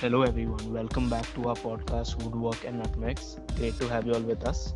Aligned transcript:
Hello, 0.00 0.22
everyone. 0.22 0.72
Welcome 0.72 1.10
back 1.10 1.26
to 1.34 1.50
our 1.50 1.54
podcast, 1.54 2.22
Woodwork 2.22 2.64
and 2.64 2.82
Nutmegs. 2.82 3.38
Great 3.56 3.78
to 3.80 3.86
have 3.86 4.06
you 4.06 4.14
all 4.14 4.22
with 4.22 4.46
us. 4.46 4.72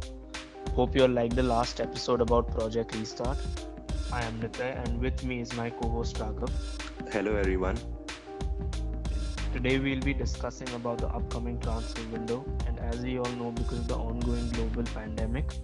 Hope 0.74 0.94
you 0.94 1.00
all 1.04 1.08
liked 1.08 1.34
the 1.34 1.42
last 1.42 1.80
episode 1.80 2.20
about 2.20 2.50
Project 2.50 2.94
Restart. 2.94 3.38
I 4.12 4.22
am 4.22 4.38
Nitya, 4.38 4.84
and 4.84 5.00
with 5.00 5.24
me 5.24 5.40
is 5.40 5.54
my 5.54 5.70
co 5.70 5.88
host 5.88 6.16
Raghav. 6.16 6.50
Hello, 7.10 7.36
everyone. 7.36 7.78
Today, 9.54 9.78
we'll 9.78 10.06
be 10.10 10.12
discussing 10.12 10.68
about 10.74 10.98
the 10.98 11.08
upcoming 11.08 11.58
transfer 11.58 12.06
window. 12.12 12.44
And 12.66 12.78
as 12.80 13.00
we 13.00 13.18
all 13.18 13.34
know, 13.40 13.50
because 13.50 13.78
of 13.78 13.88
the 13.88 13.96
ongoing 13.96 14.50
global 14.50 14.82
pandemic, 14.82 15.54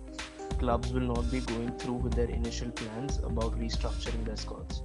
clubs 0.59 0.91
will 0.91 1.09
not 1.15 1.31
be 1.31 1.41
going 1.41 1.77
through 1.77 2.01
with 2.09 2.15
their 2.15 2.31
initial 2.31 2.71
plans 2.71 3.19
about 3.19 3.61
restructuring 3.61 4.25
their 4.25 4.37
squads. 4.37 4.83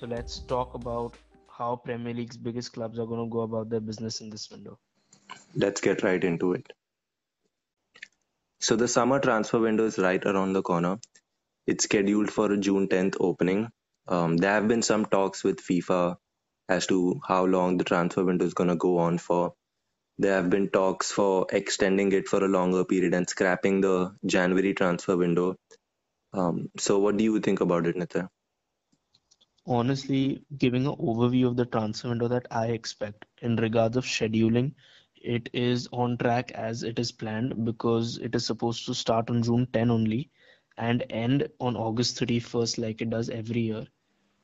So, 0.00 0.08
let's 0.08 0.40
talk 0.40 0.74
about 0.74 1.14
how 1.60 1.76
Premier 1.76 2.14
League's 2.14 2.38
biggest 2.38 2.72
clubs 2.72 2.98
are 2.98 3.06
going 3.06 3.24
to 3.24 3.30
go 3.30 3.40
about 3.40 3.68
their 3.68 3.80
business 3.80 4.20
in 4.22 4.30
this 4.30 4.50
window. 4.50 4.78
Let's 5.54 5.82
get 5.82 6.02
right 6.02 6.22
into 6.24 6.54
it. 6.54 6.72
So, 8.60 8.76
the 8.76 8.88
summer 8.88 9.20
transfer 9.20 9.58
window 9.58 9.84
is 9.86 9.98
right 9.98 10.24
around 10.24 10.54
the 10.54 10.62
corner. 10.62 10.98
It's 11.66 11.84
scheduled 11.84 12.30
for 12.30 12.50
a 12.52 12.58
June 12.58 12.88
10th 12.88 13.16
opening. 13.20 13.68
Um, 14.08 14.38
there 14.38 14.52
have 14.52 14.68
been 14.68 14.82
some 14.82 15.04
talks 15.04 15.44
with 15.44 15.58
FIFA 15.58 16.16
as 16.68 16.86
to 16.86 17.20
how 17.26 17.44
long 17.44 17.76
the 17.76 17.84
transfer 17.84 18.24
window 18.24 18.46
is 18.46 18.54
going 18.54 18.70
to 18.70 18.76
go 18.76 18.98
on 18.98 19.18
for. 19.18 19.52
There 20.18 20.34
have 20.34 20.50
been 20.50 20.68
talks 20.70 21.12
for 21.12 21.46
extending 21.50 22.12
it 22.12 22.28
for 22.28 22.44
a 22.44 22.48
longer 22.48 22.84
period 22.84 23.14
and 23.14 23.28
scrapping 23.28 23.80
the 23.82 24.14
January 24.24 24.74
transfer 24.74 25.16
window. 25.16 25.56
Um, 26.32 26.70
so, 26.78 26.98
what 26.98 27.16
do 27.16 27.24
you 27.24 27.40
think 27.40 27.60
about 27.60 27.86
it, 27.86 27.96
Nitya? 27.96 28.28
Honestly 29.66 30.44
giving 30.58 30.86
an 30.86 30.96
overview 30.96 31.46
of 31.46 31.56
the 31.56 31.66
transfer 31.66 32.08
window 32.08 32.28
that 32.28 32.46
I 32.50 32.68
expect 32.68 33.26
in 33.42 33.56
regards 33.56 33.96
of 33.96 34.04
scheduling. 34.04 34.74
It 35.16 35.50
is 35.52 35.88
on 35.92 36.16
track 36.18 36.52
as 36.52 36.82
it 36.82 36.98
is 36.98 37.12
planned 37.12 37.64
because 37.64 38.18
it 38.18 38.34
is 38.34 38.46
supposed 38.46 38.86
to 38.86 38.94
start 38.94 39.30
on 39.30 39.42
June 39.42 39.66
10 39.72 39.90
only 39.90 40.30
and 40.76 41.04
end 41.10 41.48
on 41.60 41.76
August 41.76 42.18
31st 42.18 42.78
like 42.78 43.00
it 43.02 43.10
does 43.10 43.28
every 43.30 43.62
year. 43.62 43.86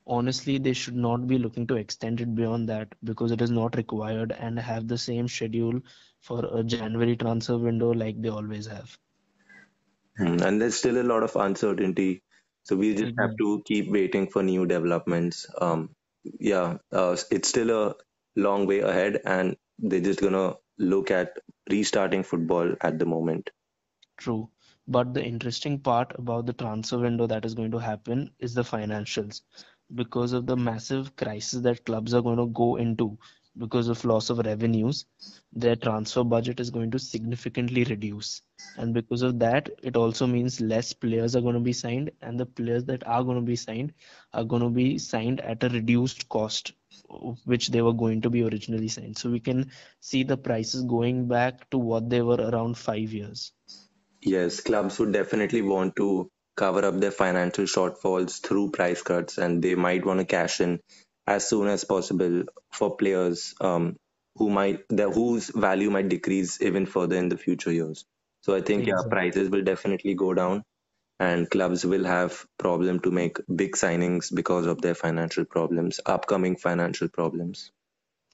Honestly, 0.07 0.57
they 0.57 0.73
should 0.73 0.95
not 0.95 1.27
be 1.27 1.37
looking 1.37 1.67
to 1.67 1.75
extend 1.75 2.21
it 2.21 2.35
beyond 2.35 2.69
that 2.69 2.93
because 3.03 3.31
it 3.31 3.41
is 3.41 3.51
not 3.51 3.75
required 3.77 4.31
and 4.31 4.59
have 4.59 4.87
the 4.87 4.97
same 4.97 5.27
schedule 5.27 5.81
for 6.19 6.45
a 6.51 6.63
January 6.63 7.15
transfer 7.15 7.57
window 7.57 7.91
like 7.93 8.21
they 8.21 8.29
always 8.29 8.67
have. 8.67 8.97
Hmm, 10.17 10.41
and 10.43 10.61
there's 10.61 10.75
still 10.75 11.01
a 11.01 11.03
lot 11.03 11.23
of 11.23 11.35
uncertainty 11.35 12.23
so 12.67 12.75
we 12.75 12.93
just 12.95 13.13
have 13.19 13.31
Mhm. 13.31 13.41
to 13.41 13.63
keep 13.65 13.89
waiting 13.91 14.27
for 14.29 14.43
new 14.43 14.65
developments. 14.65 15.45
Um, 15.59 15.95
yeah, 16.39 16.77
uh, 16.91 17.17
it's 17.31 17.49
still 17.49 17.71
a 17.71 17.95
long 18.35 18.67
way 18.67 18.79
ahead, 18.81 19.21
and 19.25 19.57
they're 19.79 20.01
just 20.01 20.21
gonna 20.21 20.55
look 20.77 21.11
at 21.11 21.37
restarting 21.71 22.23
football 22.23 22.75
at 22.81 22.99
the 22.99 23.05
moment. 23.05 23.49
True. 24.17 24.51
But 24.87 25.15
the 25.15 25.23
interesting 25.25 25.79
part 25.79 26.11
about 26.19 26.45
the 26.45 26.53
transfer 26.53 26.99
window 26.99 27.25
that 27.25 27.45
is 27.45 27.55
going 27.55 27.71
to 27.71 27.79
happen 27.79 28.31
is 28.37 28.53
the 28.53 28.61
financials. 28.61 29.41
Because 29.95 30.33
of 30.33 30.45
the 30.45 30.55
massive 30.57 31.15
crisis 31.15 31.61
that 31.61 31.85
clubs 31.85 32.13
are 32.13 32.21
going 32.21 32.37
to 32.37 32.45
go 32.47 32.75
into 32.75 33.17
because 33.57 33.87
of 33.87 34.03
loss 34.05 34.29
of 34.29 34.39
revenues, 34.39 35.05
their 35.53 35.75
transfer 35.75 36.23
budget 36.23 36.59
is 36.59 36.69
going 36.69 36.91
to 36.91 36.99
significantly 36.99 37.83
reduce. 37.83 38.41
And 38.77 38.93
because 38.93 39.21
of 39.21 39.39
that, 39.39 39.69
it 39.83 39.95
also 39.95 40.27
means 40.27 40.61
less 40.61 40.93
players 40.93 41.35
are 41.35 41.41
going 41.41 41.55
to 41.55 41.59
be 41.59 41.73
signed, 41.73 42.11
and 42.21 42.39
the 42.39 42.45
players 42.45 42.85
that 42.85 43.05
are 43.07 43.23
going 43.23 43.37
to 43.37 43.45
be 43.45 43.55
signed 43.55 43.93
are 44.33 44.43
going 44.43 44.61
to 44.61 44.69
be 44.69 44.97
signed 44.97 45.41
at 45.41 45.63
a 45.63 45.69
reduced 45.69 46.29
cost, 46.29 46.73
which 47.45 47.69
they 47.69 47.81
were 47.81 47.93
going 47.93 48.21
to 48.21 48.29
be 48.29 48.43
originally 48.43 48.87
signed. 48.87 49.17
So 49.17 49.29
we 49.29 49.39
can 49.39 49.71
see 49.99 50.23
the 50.23 50.37
prices 50.37 50.83
going 50.83 51.27
back 51.27 51.69
to 51.71 51.77
what 51.77 52.09
they 52.09 52.21
were 52.21 52.35
around 52.35 52.77
five 52.77 53.11
years. 53.13 53.53
Yes, 54.21 54.59
clubs 54.61 54.99
would 54.99 55.13
definitely 55.13 55.61
want 55.61 55.95
to 55.97 56.29
cover 56.55 56.83
up 56.85 56.99
their 56.99 57.11
financial 57.11 57.65
shortfalls 57.65 58.41
through 58.41 58.71
price 58.71 59.01
cuts, 59.03 59.37
and 59.37 59.63
they 59.63 59.75
might 59.75 60.05
want 60.05 60.19
to 60.19 60.25
cash 60.25 60.59
in 60.59 60.79
as 61.27 61.47
soon 61.47 61.67
as 61.67 61.83
possible 61.83 62.43
for 62.71 62.95
players 62.95 63.53
um, 63.61 63.97
who 64.35 64.49
might 64.49 64.83
the, 64.89 65.09
whose 65.09 65.49
value 65.49 65.89
might 65.89 66.09
decrease 66.09 66.61
even 66.61 66.85
further 66.85 67.17
in 67.17 67.29
the 67.29 67.37
future 67.37 67.71
years. 67.71 68.05
So 68.41 68.55
I 68.55 68.61
think 68.61 68.87
yeah, 68.87 69.01
prices 69.09 69.49
will 69.49 69.63
definitely 69.63 70.13
go 70.13 70.33
down 70.33 70.63
and 71.19 71.49
clubs 71.49 71.85
will 71.85 72.05
have 72.05 72.45
problem 72.57 72.99
to 73.01 73.11
make 73.11 73.39
big 73.53 73.75
signings 73.75 74.33
because 74.33 74.67
of 74.67 74.81
their 74.81 74.95
financial 74.95 75.45
problems, 75.45 75.99
upcoming 76.05 76.55
financial 76.55 77.09
problems. 77.09 77.71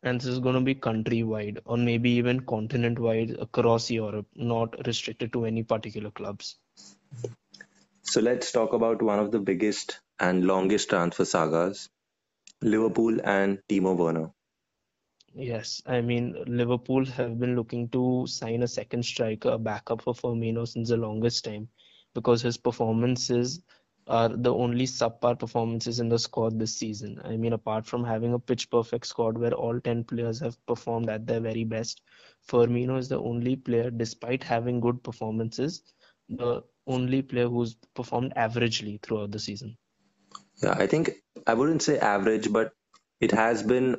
And 0.03 0.19
this 0.19 0.27
is 0.27 0.39
going 0.39 0.55
to 0.55 0.61
be 0.61 0.75
countrywide 0.75 1.59
or 1.63 1.77
maybe 1.77 2.11
even 2.11 2.41
continent-wide 2.41 3.37
across 3.39 3.89
Europe, 3.89 4.27
not 4.35 4.85
restricted 4.85 5.31
to 5.31 5.45
any 5.45 5.63
particular 5.63 6.11
clubs. 6.11 6.57
So 8.01 8.19
let's 8.19 8.51
talk 8.51 8.73
about 8.73 9.01
one 9.01 9.19
of 9.19 9.31
the 9.31 9.39
biggest 9.39 10.01
and 10.19 10.45
longest 10.45 10.89
transfer 10.89 11.23
sagas, 11.23 11.89
Liverpool 12.63 13.19
and 13.23 13.59
Timo 13.69 13.95
Werner. 13.95 14.31
Yes, 15.35 15.81
I 15.85 16.01
mean, 16.01 16.35
Liverpool 16.47 17.05
have 17.05 17.39
been 17.39 17.55
looking 17.55 17.89
to 17.89 18.25
sign 18.27 18.63
a 18.63 18.67
second 18.67 19.03
striker, 19.03 19.49
a 19.49 19.57
backup 19.57 20.01
for 20.01 20.13
Firmino 20.13 20.67
since 20.67 20.89
the 20.89 20.97
longest 20.97 21.43
time 21.43 21.69
because 22.13 22.41
his 22.41 22.57
performances 22.57 23.61
are 24.07 24.29
the 24.29 24.53
only 24.53 24.85
subpar 24.85 25.37
performances 25.37 25.99
in 25.99 26.09
the 26.09 26.19
squad 26.19 26.59
this 26.59 26.75
season. 26.75 27.19
I 27.23 27.37
mean, 27.37 27.53
apart 27.53 27.85
from 27.85 28.03
having 28.03 28.33
a 28.33 28.39
pitch 28.39 28.69
perfect 28.69 29.07
squad 29.07 29.37
where 29.37 29.53
all 29.53 29.79
10 29.79 30.03
players 30.05 30.39
have 30.39 30.63
performed 30.65 31.09
at 31.09 31.27
their 31.27 31.41
very 31.41 31.63
best, 31.63 32.01
Firmino 32.47 32.97
is 32.97 33.09
the 33.09 33.19
only 33.19 33.55
player, 33.55 33.91
despite 33.91 34.43
having 34.43 34.79
good 34.79 35.03
performances, 35.03 35.83
the 36.29 36.63
only 36.87 37.21
player 37.21 37.49
who's 37.49 37.75
performed 37.93 38.33
averagely 38.35 39.01
throughout 39.01 39.31
the 39.31 39.39
season. 39.39 39.77
Yeah, 40.63 40.75
I 40.77 40.87
think 40.87 41.11
I 41.45 41.53
wouldn't 41.53 41.81
say 41.81 41.99
average, 41.99 42.51
but 42.51 42.71
it 43.19 43.31
has 43.31 43.63
been 43.63 43.97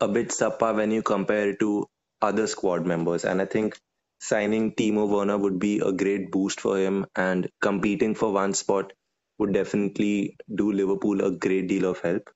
a 0.00 0.08
bit 0.08 0.28
subpar 0.28 0.76
when 0.76 0.90
you 0.90 1.02
compare 1.02 1.50
it 1.50 1.60
to 1.60 1.86
other 2.22 2.46
squad 2.46 2.86
members. 2.86 3.24
And 3.24 3.42
I 3.42 3.46
think 3.46 3.78
signing 4.20 4.72
Timo 4.74 5.08
Werner 5.08 5.38
would 5.38 5.58
be 5.58 5.80
a 5.80 5.92
great 5.92 6.30
boost 6.30 6.60
for 6.60 6.78
him, 6.78 7.06
and 7.16 7.48
competing 7.60 8.14
for 8.14 8.32
one 8.32 8.54
spot 8.54 8.92
would 9.38 9.52
definitely 9.52 10.36
do 10.54 10.72
Liverpool 10.72 11.24
a 11.24 11.30
great 11.30 11.68
deal 11.68 11.84
of 11.86 12.00
help. 12.00 12.30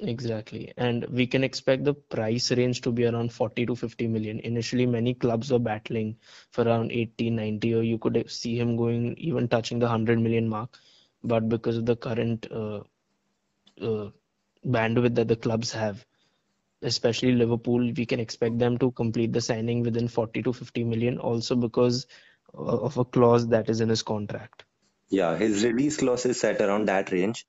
Exactly. 0.00 0.72
And 0.76 1.06
we 1.06 1.26
can 1.26 1.44
expect 1.44 1.84
the 1.84 1.94
price 1.94 2.50
range 2.50 2.80
to 2.80 2.90
be 2.90 3.04
around 3.04 3.32
40 3.32 3.66
to 3.66 3.76
50 3.76 4.08
million. 4.08 4.40
Initially, 4.40 4.86
many 4.86 5.14
clubs 5.14 5.52
were 5.52 5.60
battling 5.60 6.16
for 6.52 6.62
around 6.62 6.90
80, 6.90 7.30
90, 7.30 7.74
or 7.74 7.82
you 7.82 7.98
could 7.98 8.28
see 8.28 8.58
him 8.58 8.76
going 8.76 9.14
even 9.18 9.46
touching 9.46 9.78
the 9.78 9.86
100 9.86 10.20
million 10.20 10.48
mark. 10.48 10.76
But 11.22 11.48
because 11.48 11.76
of 11.76 11.86
the 11.86 11.96
current 11.96 12.50
uh, 12.50 12.80
uh, 13.80 14.10
bandwidth 14.64 15.14
that 15.16 15.28
the 15.28 15.36
clubs 15.36 15.72
have, 15.72 16.04
especially 16.82 17.32
Liverpool, 17.32 17.92
we 17.96 18.06
can 18.06 18.20
expect 18.20 18.58
them 18.58 18.78
to 18.78 18.90
complete 18.92 19.32
the 19.32 19.40
signing 19.40 19.82
within 19.82 20.08
40 20.08 20.42
to 20.42 20.52
50 20.52 20.84
million, 20.84 21.18
also 21.18 21.56
because 21.56 22.06
of 22.52 22.96
a 22.98 23.04
clause 23.04 23.48
that 23.48 23.68
is 23.68 23.80
in 23.80 23.88
his 23.88 24.02
contract. 24.02 24.64
Yeah, 25.10 25.36
his 25.36 25.64
release 25.64 25.96
clause 25.96 26.24
is 26.26 26.40
set 26.40 26.60
around 26.60 26.86
that 26.86 27.12
range, 27.12 27.46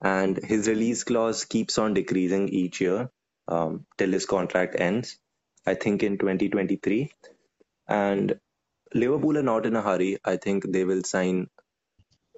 and 0.00 0.36
his 0.36 0.68
release 0.68 1.04
clause 1.04 1.44
keeps 1.44 1.78
on 1.78 1.94
decreasing 1.94 2.48
each 2.48 2.80
year 2.80 3.10
um, 3.48 3.86
till 3.98 4.10
his 4.10 4.26
contract 4.26 4.76
ends. 4.78 5.18
I 5.64 5.74
think 5.74 6.02
in 6.02 6.18
2023. 6.18 7.10
And 7.88 8.38
Liverpool 8.94 9.38
are 9.38 9.42
not 9.42 9.66
in 9.66 9.76
a 9.76 9.82
hurry. 9.82 10.18
I 10.24 10.36
think 10.36 10.70
they 10.70 10.84
will 10.84 11.02
sign 11.04 11.48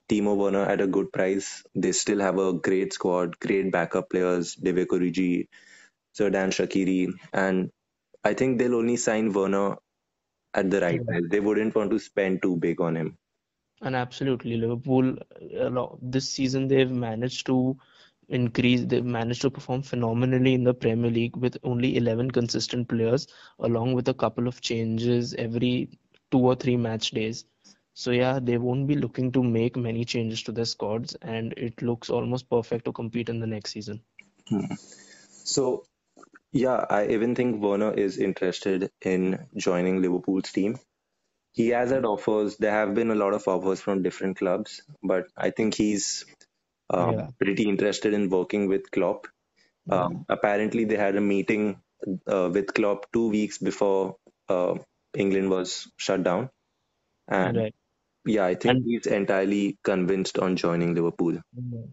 Timo 0.08 0.36
Werner 0.36 0.64
at 0.64 0.80
a 0.80 0.86
good 0.86 1.12
price. 1.12 1.64
They 1.74 1.92
still 1.92 2.20
have 2.20 2.38
a 2.38 2.52
great 2.52 2.92
squad, 2.92 3.38
great 3.40 3.72
backup 3.72 4.10
players, 4.10 4.56
Divock 4.56 4.88
Origi, 4.88 5.48
Xherdan 6.16 6.50
Shaqiri, 6.50 7.12
and 7.32 7.70
I 8.22 8.34
think 8.34 8.58
they'll 8.58 8.76
only 8.76 8.96
sign 8.96 9.32
Werner 9.32 9.76
at 10.52 10.70
the 10.70 10.80
right 10.80 11.04
price. 11.04 11.22
They 11.30 11.40
wouldn't 11.40 11.74
want 11.74 11.90
to 11.90 11.98
spend 11.98 12.42
too 12.42 12.56
big 12.56 12.80
on 12.80 12.96
him. 12.96 13.18
And 13.82 13.96
absolutely, 13.96 14.56
Liverpool, 14.56 15.16
this 16.00 16.30
season 16.30 16.68
they've 16.68 16.90
managed 16.90 17.46
to 17.46 17.76
increase, 18.28 18.84
they've 18.84 19.04
managed 19.04 19.42
to 19.42 19.50
perform 19.50 19.82
phenomenally 19.82 20.54
in 20.54 20.64
the 20.64 20.72
Premier 20.72 21.10
League 21.10 21.36
with 21.36 21.58
only 21.64 21.96
11 21.96 22.30
consistent 22.30 22.88
players, 22.88 23.26
along 23.58 23.94
with 23.94 24.08
a 24.08 24.14
couple 24.14 24.48
of 24.48 24.60
changes 24.60 25.34
every 25.34 25.98
two 26.30 26.38
or 26.38 26.54
three 26.54 26.76
match 26.76 27.10
days. 27.10 27.44
So, 27.94 28.10
yeah, 28.12 28.40
they 28.40 28.58
won't 28.58 28.86
be 28.88 28.96
looking 28.96 29.32
to 29.32 29.42
make 29.42 29.76
many 29.76 30.04
changes 30.04 30.42
to 30.44 30.52
their 30.52 30.66
squads, 30.66 31.14
and 31.16 31.54
it 31.54 31.82
looks 31.82 32.10
almost 32.10 32.50
perfect 32.50 32.84
to 32.86 32.92
compete 32.92 33.28
in 33.30 33.40
the 33.40 33.46
next 33.46 33.72
season. 33.72 34.04
Hmm. 34.48 34.74
So 35.44 35.84
yeah, 36.52 36.84
I 36.90 37.08
even 37.08 37.34
think 37.34 37.62
Werner 37.62 37.92
is 37.94 38.18
interested 38.18 38.90
in 39.02 39.46
joining 39.56 40.02
Liverpool's 40.02 40.52
team. 40.52 40.78
He 41.52 41.68
has 41.70 41.90
had 41.90 42.04
offers. 42.04 42.56
There 42.58 42.72
have 42.72 42.94
been 42.94 43.10
a 43.10 43.16
lot 43.16 43.34
of 43.34 43.48
offers 43.48 43.80
from 43.80 44.02
different 44.02 44.38
clubs, 44.38 44.82
but 45.02 45.26
I 45.36 45.50
think 45.50 45.74
he's 45.74 46.26
um, 46.90 47.14
Yeah, 47.14 47.28
pretty 47.40 47.68
interested 47.68 48.14
in 48.14 48.30
working 48.30 48.68
with 48.68 48.90
Klopp. 48.90 49.26
yeah. 49.86 50.06
Um, 50.06 50.26
apparently, 50.28 50.84
they 50.84 50.96
had 50.96 51.16
a 51.16 51.20
meeting 51.20 51.80
uh, 52.26 52.50
with 52.52 52.74
Klopp 52.74 53.06
two 53.12 53.28
weeks 53.30 53.58
before 53.58 54.16
uh, 54.48 54.76
England 55.16 55.50
was 55.50 55.90
shut 55.98 56.22
down, 56.24 56.50
and 57.28 57.56
Right. 57.56 57.74
Yeah, 58.26 58.44
I 58.46 58.54
think 58.54 58.76
And 58.76 58.84
he's 58.84 59.06
entirely 59.06 59.78
convinced 59.84 60.38
on 60.38 60.56
joining 60.56 60.94
Liverpool. 60.94 61.40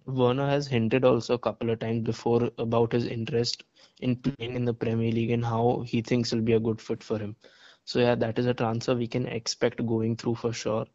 Werner 0.05 0.47
has 0.47 0.67
hinted 0.67 1.03
also 1.03 1.33
a 1.33 1.39
couple 1.39 1.69
of 1.69 1.79
times 1.79 2.03
before 2.03 2.51
about 2.57 2.93
his 2.93 3.05
interest 3.05 3.63
in 3.99 4.15
playing 4.15 4.55
in 4.55 4.65
the 4.65 4.73
Premier 4.73 5.11
League 5.11 5.31
and 5.31 5.43
how 5.43 5.83
he 5.85 6.01
thinks 6.01 6.31
will 6.31 6.41
be 6.41 6.53
a 6.53 6.59
good 6.59 6.81
fit 6.81 7.03
for 7.03 7.19
him. 7.19 7.35
So 7.85 7.99
yeah, 7.99 8.15
that 8.15 8.39
is 8.39 8.45
a 8.45 8.53
transfer 8.53 8.95
we 8.95 9.07
can 9.07 9.27
expect 9.27 9.85
going 9.85 10.15
through 10.15 10.35
for 10.35 10.53
sure. 10.53 10.85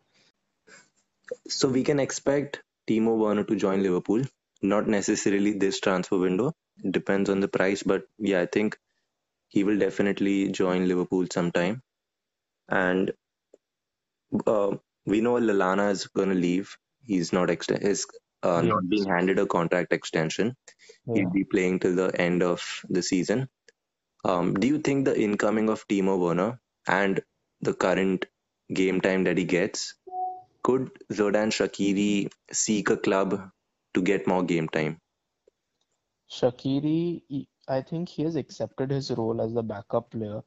So 1.48 1.68
we 1.68 1.82
can 1.82 1.98
expect 2.00 2.62
Timo 2.88 3.16
Werner 3.16 3.44
to 3.44 3.56
join 3.56 3.82
Liverpool. 3.82 4.22
Not 4.62 4.88
necessarily 4.88 5.52
this 5.52 5.80
transfer 5.80 6.18
window. 6.18 6.52
It 6.82 6.92
depends 6.92 7.28
on 7.30 7.40
the 7.40 7.48
price, 7.48 7.82
but 7.82 8.04
yeah, 8.18 8.40
I 8.40 8.46
think 8.46 8.78
he 9.48 9.64
will 9.64 9.78
definitely 9.78 10.50
join 10.50 10.88
Liverpool 10.88 11.26
sometime. 11.30 11.82
And 12.68 13.12
uh, 14.46 14.76
we 15.06 15.20
know 15.20 15.34
Lallana 15.34 15.90
is 15.90 16.06
going 16.08 16.28
to 16.30 16.34
leave. 16.34 16.76
He's 17.02 17.32
not 17.32 17.48
ext- 17.48 17.82
is 17.82 18.06
uh, 18.42 18.62
not 18.62 18.88
being 18.88 19.08
handed 19.08 19.38
a 19.38 19.46
contract 19.46 19.92
extension. 19.92 20.56
Yeah. 21.06 21.22
He'll 21.22 21.30
be 21.30 21.44
playing 21.44 21.80
till 21.80 21.94
the 21.96 22.08
end 22.20 22.42
of 22.42 22.62
the 22.88 23.02
season. 23.02 23.48
Um, 24.24 24.54
do 24.54 24.66
you 24.66 24.78
think 24.78 25.04
the 25.04 25.18
incoming 25.20 25.68
of 25.70 25.86
Timo 25.88 26.18
Werner 26.18 26.60
and 26.86 27.22
the 27.60 27.74
current 27.74 28.26
game 28.72 29.00
time 29.00 29.24
that 29.24 29.38
he 29.38 29.44
gets 29.44 29.94
could 30.62 30.90
Xherdan 31.12 31.52
Shaqiri 31.58 32.30
seek 32.52 32.90
a 32.90 32.96
club 32.96 33.50
to 33.94 34.02
get 34.02 34.26
more 34.26 34.42
game 34.42 34.68
time? 34.68 35.00
Shaqiri, 36.30 37.46
I 37.68 37.82
think 37.82 38.08
he 38.08 38.22
has 38.24 38.36
accepted 38.36 38.90
his 38.90 39.10
role 39.12 39.40
as 39.40 39.54
the 39.54 39.62
backup 39.62 40.10
player, 40.10 40.42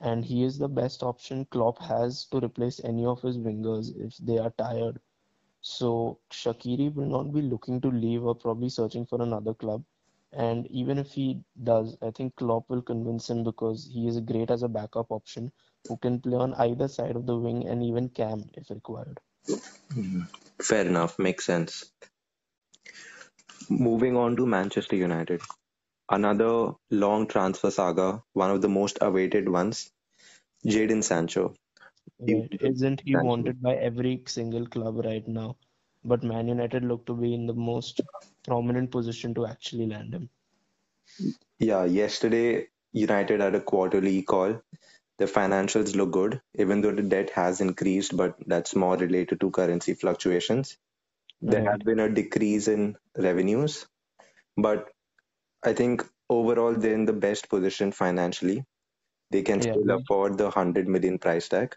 and 0.00 0.24
he 0.24 0.44
is 0.44 0.58
the 0.58 0.68
best 0.68 1.02
option 1.02 1.46
Klopp 1.46 1.80
has 1.80 2.26
to 2.26 2.38
replace 2.38 2.80
any 2.84 3.04
of 3.06 3.22
his 3.22 3.38
wingers 3.38 3.90
if 3.96 4.16
they 4.18 4.38
are 4.38 4.50
tired. 4.50 5.00
So 5.62 6.18
Shaqiri 6.30 6.94
will 6.94 7.06
not 7.06 7.32
be 7.32 7.42
looking 7.42 7.80
to 7.80 7.88
leave 7.88 8.24
or 8.24 8.34
probably 8.34 8.68
searching 8.68 9.06
for 9.06 9.22
another 9.22 9.54
club. 9.54 9.84
And 10.32 10.66
even 10.66 10.98
if 10.98 11.12
he 11.12 11.40
does, 11.64 11.96
I 12.02 12.10
think 12.10 12.36
Klopp 12.36 12.68
will 12.68 12.82
convince 12.82 13.30
him 13.30 13.42
because 13.42 13.88
he 13.90 14.06
is 14.06 14.20
great 14.20 14.50
as 14.50 14.62
a 14.62 14.68
backup 14.68 15.10
option 15.10 15.50
who 15.88 15.96
can 15.96 16.20
play 16.20 16.36
on 16.36 16.54
either 16.54 16.88
side 16.88 17.16
of 17.16 17.26
the 17.26 17.36
wing 17.36 17.66
and 17.66 17.82
even 17.82 18.08
cam 18.10 18.50
if 18.54 18.68
required. 18.70 19.18
Mm-hmm. 19.48 20.22
Fair 20.60 20.86
enough, 20.86 21.18
makes 21.18 21.46
sense. 21.46 21.90
Moving 23.70 24.16
on 24.16 24.36
to 24.36 24.46
Manchester 24.46 24.96
United. 24.96 25.40
Another 26.10 26.72
long 26.90 27.28
transfer 27.28 27.70
saga, 27.70 28.24
one 28.32 28.50
of 28.50 28.60
the 28.62 28.68
most 28.68 28.98
awaited 29.00 29.48
ones. 29.48 29.92
Jadon 30.66 31.04
Sancho. 31.04 31.54
Right? 32.18 32.52
Isn't 32.60 33.00
he 33.00 33.16
Sancho. 33.16 33.16
wanted 33.16 33.62
by 33.62 33.76
every 33.76 34.22
single 34.26 34.66
club 34.66 34.98
right 34.98 35.26
now? 35.26 35.56
But 36.04 36.22
Man 36.22 36.48
United 36.48 36.84
look 36.84 37.06
to 37.06 37.14
be 37.14 37.32
in 37.32 37.46
the 37.46 37.54
most 37.54 38.02
prominent 38.44 38.90
position 38.90 39.32
to 39.34 39.46
actually 39.46 39.86
land 39.86 40.14
him. 40.14 40.30
Yeah, 41.58 41.84
yesterday 41.84 42.68
United 42.92 43.40
had 43.40 43.54
a 43.54 43.60
quarterly 43.60 44.22
call. 44.22 44.62
The 45.18 45.26
financials 45.26 45.96
look 45.96 46.12
good, 46.12 46.42
even 46.54 46.82
though 46.82 46.92
the 46.94 47.02
debt 47.02 47.30
has 47.30 47.60
increased, 47.60 48.16
but 48.16 48.36
that's 48.46 48.76
more 48.76 48.96
related 48.96 49.40
to 49.40 49.50
currency 49.50 49.94
fluctuations. 49.94 50.78
There 51.42 51.62
Right. 51.62 51.70
has 51.70 51.80
been 51.84 52.00
a 52.00 52.10
decrease 52.12 52.68
in 52.68 52.98
revenues, 53.16 53.86
but 54.56 54.90
I 55.62 55.72
think 55.72 56.04
overall 56.30 56.74
they're 56.74 56.94
in 56.94 57.04
the 57.06 57.12
best 57.12 57.48
position 57.48 57.92
financially. 57.92 58.64
They 59.30 59.42
can 59.42 59.60
Yeah. 59.60 59.76
still 59.76 59.90
afford 59.90 60.38
the 60.38 60.44
100 60.44 60.88
million 60.88 61.18
price 61.18 61.48
tag. 61.48 61.76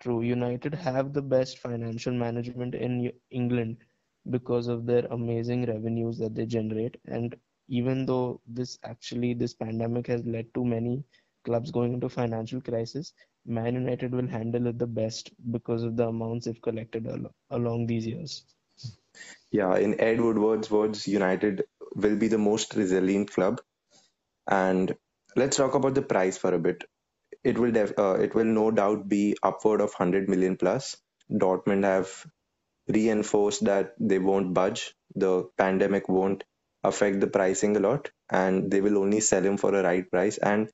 True, 0.00 0.22
United 0.22 0.74
have 0.74 1.12
the 1.12 1.22
best 1.22 1.58
financial 1.58 2.12
management 2.12 2.74
in 2.74 3.12
England 3.30 3.84
because 4.30 4.66
of 4.66 4.86
their 4.86 5.06
amazing 5.06 5.66
revenues 5.66 6.18
that 6.18 6.34
they 6.34 6.46
generate. 6.46 6.96
And 7.04 7.36
even 7.68 8.04
though 8.06 8.40
this 8.46 8.78
actually 8.82 9.34
this 9.34 9.54
pandemic 9.54 10.06
has 10.08 10.24
led 10.26 10.52
to 10.54 10.64
many 10.64 11.04
clubs 11.44 11.70
going 11.70 11.94
into 11.94 12.08
financial 12.08 12.60
crisis, 12.60 13.12
Man 13.44 13.74
United 13.74 14.12
will 14.12 14.26
handle 14.26 14.66
it 14.66 14.78
the 14.78 14.86
best 14.86 15.30
because 15.52 15.82
of 15.84 15.96
the 15.96 16.08
amounts 16.08 16.46
they've 16.46 16.60
collected 16.62 17.06
al 17.06 17.34
along 17.50 17.86
these 17.86 18.06
years. 18.06 18.44
Yeah, 19.50 19.76
in 19.76 19.98
Ed 20.00 20.20
Woodward's 20.20 20.70
words, 20.70 21.06
United 21.06 21.64
will 21.98 22.16
be 22.16 22.28
the 22.28 22.38
most 22.38 22.74
resilient 22.76 23.32
club. 23.32 23.60
And 24.48 24.94
let's 25.36 25.56
talk 25.58 25.74
about 25.74 25.94
the 25.94 26.02
price 26.02 26.38
for 26.38 26.54
a 26.54 26.58
bit. 26.58 26.84
It 27.44 27.58
will 27.58 27.72
def- 27.72 27.98
uh, 27.98 28.16
it 28.20 28.34
will 28.34 28.44
no 28.44 28.70
doubt 28.70 29.08
be 29.08 29.36
upward 29.42 29.80
of 29.80 29.92
100 29.94 30.28
million 30.28 30.56
plus. 30.56 30.96
Dortmund 31.30 31.84
have 31.84 32.26
reinforced 32.88 33.64
that 33.66 33.94
they 34.00 34.18
won't 34.18 34.54
budge. 34.54 34.94
The 35.14 35.44
pandemic 35.58 36.08
won't 36.08 36.44
affect 36.84 37.20
the 37.20 37.28
pricing 37.28 37.76
a 37.76 37.80
lot, 37.80 38.10
and 38.30 38.70
they 38.70 38.80
will 38.80 38.98
only 38.98 39.20
sell 39.20 39.44
him 39.44 39.56
for 39.58 39.74
a 39.74 39.82
right 39.82 40.10
price. 40.10 40.38
And 40.38 40.70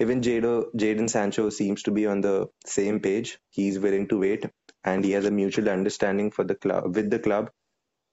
even 0.00 0.22
Jado, 0.22 0.66
Jadon 0.76 1.10
Sancho 1.10 1.50
seems 1.50 1.84
to 1.84 1.92
be 1.92 2.06
on 2.06 2.20
the 2.22 2.48
same 2.66 3.00
page. 3.00 3.38
He's 3.50 3.78
willing 3.78 4.08
to 4.08 4.18
wait, 4.20 4.46
and 4.84 5.04
he 5.04 5.12
has 5.12 5.24
a 5.26 5.30
mutual 5.30 5.68
understanding 5.70 6.30
for 6.32 6.44
the 6.44 6.56
club 6.56 6.96
with 6.96 7.10
the 7.10 7.20
club 7.20 7.50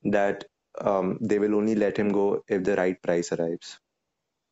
that 0.06 0.46
um, 0.82 1.18
they 1.22 1.40
will 1.40 1.56
only 1.56 1.76
let 1.76 1.98
him 1.98 2.10
go 2.12 2.44
if 2.48 2.64
the 2.64 2.76
right 2.76 3.02
price 3.02 3.32
arrives. 3.32 3.80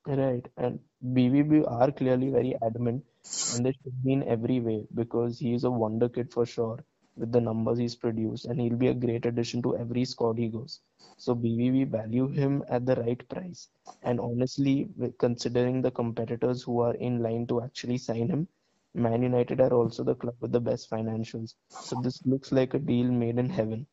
Right, 0.08 0.48
and 0.56 0.80
BVB 1.14 1.66
are 1.66 1.92
clearly 1.92 2.30
very 2.30 2.56
adamant, 2.62 3.04
and 3.50 3.66
they 3.66 3.74
should 3.74 4.02
be 4.02 4.14
in 4.14 4.24
every 4.24 4.62
way 4.62 4.88
because 4.94 5.38
he 5.40 5.54
is 5.54 5.66
a 5.66 5.72
wonder 5.72 6.08
kid 6.08 6.32
for 6.32 6.46
sure 6.46 6.86
with 7.18 7.34
the 7.34 7.42
numbers 7.42 7.80
he's 7.80 7.96
produced, 7.96 8.46
and 8.46 8.62
he'll 8.62 8.78
be 8.78 8.88
a 8.88 8.94
great 8.94 9.26
addition 9.26 9.62
to 9.64 9.76
every 9.76 10.06
squad 10.06 10.38
he 10.38 10.48
goes. 10.48 10.80
So 11.18 11.36
BVB 11.36 11.84
value 11.84 12.30
him 12.30 12.64
at 12.70 12.86
the 12.86 12.96
right 12.96 13.28
price, 13.28 13.68
and 14.04 14.22
honestly, 14.22 14.90
considering 15.20 15.82
the 15.82 15.92
competitors 15.92 16.64
who 16.64 16.80
are 16.80 16.96
in 16.96 17.22
line 17.22 17.46
to 17.48 17.62
actually 17.62 17.98
sign 17.98 18.30
him, 18.30 18.48
Man 18.94 19.22
United 19.22 19.60
are 19.60 19.74
also 19.74 20.04
the 20.06 20.16
club 20.16 20.36
with 20.40 20.54
the 20.54 20.62
best 20.62 20.90
financials. 20.90 21.56
So 21.82 21.96
this 21.98 22.26
looks 22.26 22.54
like 22.54 22.74
a 22.74 22.80
deal 22.80 23.12
made 23.12 23.38
in 23.38 23.50
heaven, 23.50 23.86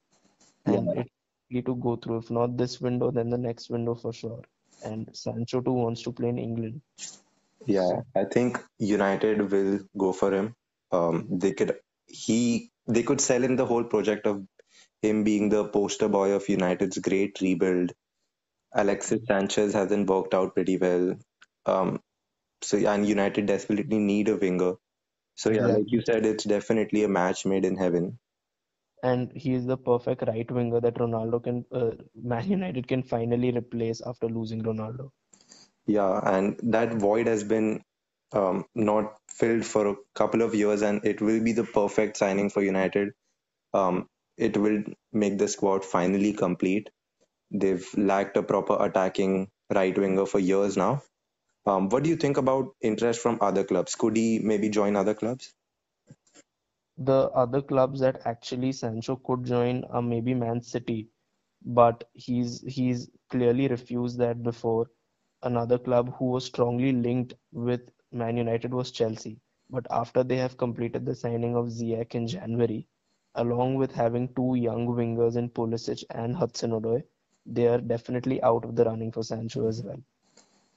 and 0.67 0.93
Yeah. 0.95 0.95
it's 0.95 1.11
likely 1.51 1.63
to 1.63 1.75
go 1.77 1.97
through. 1.97 2.19
If 2.19 2.31
not 2.31 2.57
this 2.57 2.81
window, 2.81 3.11
then 3.11 3.31
the 3.31 3.39
next 3.39 3.71
window 3.71 3.95
for 3.95 4.13
sure 4.13 4.43
and 4.85 5.09
Sancho 5.13 5.61
too 5.61 5.73
wants 5.73 6.03
to 6.03 6.13
play 6.13 6.29
in 6.29 6.39
England. 6.39 6.81
Yeah, 7.67 8.03
I 8.17 8.25
think 8.25 8.63
United 8.79 9.51
will 9.51 9.81
go 9.97 10.13
for 10.13 10.33
him. 10.33 10.55
Um, 10.93 11.27
they 11.31 11.53
could 11.53 11.77
he 12.07 12.71
they 12.87 13.03
could 13.03 13.21
sell 13.21 13.43
him 13.43 13.57
the 13.57 13.67
whole 13.67 13.85
project 13.85 14.27
of 14.27 14.45
him 15.03 15.25
being 15.25 15.49
the 15.49 15.65
poster 15.65 16.09
boy 16.09 16.33
of 16.33 16.49
United's 16.49 16.99
great 16.99 17.41
rebuild. 17.41 17.93
Alexis 18.73 19.21
Sanchez 19.27 19.75
hasn't 19.75 20.09
worked 20.09 20.35
out 20.35 20.55
pretty 20.55 20.79
well. 20.79 21.17
Um, 21.67 22.01
so 22.63 22.79
and 22.79 23.07
United 23.07 23.47
desperately 23.47 23.99
need 23.99 24.29
a 24.29 24.37
winger. 24.37 24.75
So 25.35 25.51
yeah, 25.51 25.67
like 25.67 25.85
you 25.87 26.03
said, 26.03 26.27
it's 26.27 26.45
definitely 26.45 27.05
a 27.05 27.09
match 27.09 27.47
made 27.47 27.65
in 27.65 27.77
heaven. 27.77 28.19
And 29.03 29.33
he 29.35 29.55
is 29.55 29.67
the 29.67 29.77
perfect 29.77 30.23
right 30.27 30.51
winger 30.51 30.81
that 30.81 30.95
Ronaldo 30.95 31.43
can, 31.43 31.65
uh, 31.73 31.93
Man 32.15 32.49
United 32.51 32.89
can 32.89 33.03
finally 33.03 33.53
replace 33.53 34.01
after 34.01 34.29
losing 34.29 34.63
Ronaldo. 34.63 35.11
Yeah, 35.87 36.21
and 36.25 36.59
that 36.65 36.95
void 36.95 37.27
has 37.27 37.45
been 37.45 37.83
um, 38.33 38.65
not 38.75 39.19
filled 39.29 39.65
for 39.65 39.89
a 39.89 39.97
couple 40.15 40.43
of 40.43 40.55
years, 40.55 40.83
and 40.83 41.05
it 41.05 41.21
will 41.21 41.43
be 41.43 41.53
the 41.53 41.65
perfect 41.65 42.17
signing 42.17 42.51
for 42.51 42.63
United. 42.63 43.11
Um, 43.75 44.09
it 44.37 44.57
will 44.57 44.85
make 45.13 45.39
the 45.39 45.49
squad 45.49 45.85
finally 45.85 46.33
complete. 46.33 46.91
They've 47.51 47.87
lacked 47.97 48.37
a 48.37 48.43
proper 48.43 48.77
attacking 48.81 49.51
right 49.75 49.97
winger 49.99 50.27
for 50.27 50.39
years 50.41 50.77
now. 50.77 51.03
Um, 51.67 51.89
what 51.91 52.05
do 52.05 52.11
you 52.11 52.17
think 52.17 52.39
about 52.39 52.75
interest 52.81 53.21
from 53.21 53.39
other 53.41 53.65
clubs? 53.65 53.95
Could 53.97 54.17
he 54.17 54.39
maybe 54.41 54.69
join 54.71 54.97
other 54.97 55.15
clubs? 55.15 55.55
The 57.03 57.31
other 57.31 57.63
clubs 57.63 58.01
that 58.01 58.27
actually 58.27 58.73
Sancho 58.73 59.17
could 59.17 59.45
join 59.45 59.85
are 59.85 60.03
maybe 60.03 60.35
Man 60.35 60.63
City, 60.63 61.09
but 61.65 62.05
he's 62.13 62.61
he's 62.63 63.09
clearly 63.31 63.69
refused 63.69 64.19
that 64.19 64.43
before. 64.43 64.91
Another 65.43 65.79
club 65.79 66.15
who 66.17 66.27
was 66.27 66.45
strongly 66.45 66.93
linked 66.93 67.35
with 67.53 67.81
Man 68.13 68.37
United 68.37 68.75
was 68.75 68.91
Chelsea, 68.91 69.41
but 69.71 69.87
after 69.91 70.23
they 70.23 70.37
have 70.37 70.59
completed 70.59 71.07
the 71.07 71.15
signing 71.15 71.57
of 71.57 71.69
Ziyech 71.69 72.15
in 72.15 72.27
January, 72.27 72.87
along 73.35 73.77
with 73.77 73.93
having 73.93 74.29
two 74.35 74.57
young 74.57 74.87
wingers 74.87 75.37
in 75.37 75.49
Pulisic 75.49 76.05
and 76.11 76.37
Hudson-Odoi, 76.37 77.03
they 77.47 77.67
are 77.67 77.81
definitely 77.81 78.43
out 78.43 78.65
of 78.67 78.77
the 78.77 78.85
running 78.85 79.11
for 79.11 79.23
Sancho 79.23 79.69
as 79.69 79.83
well. 79.83 80.03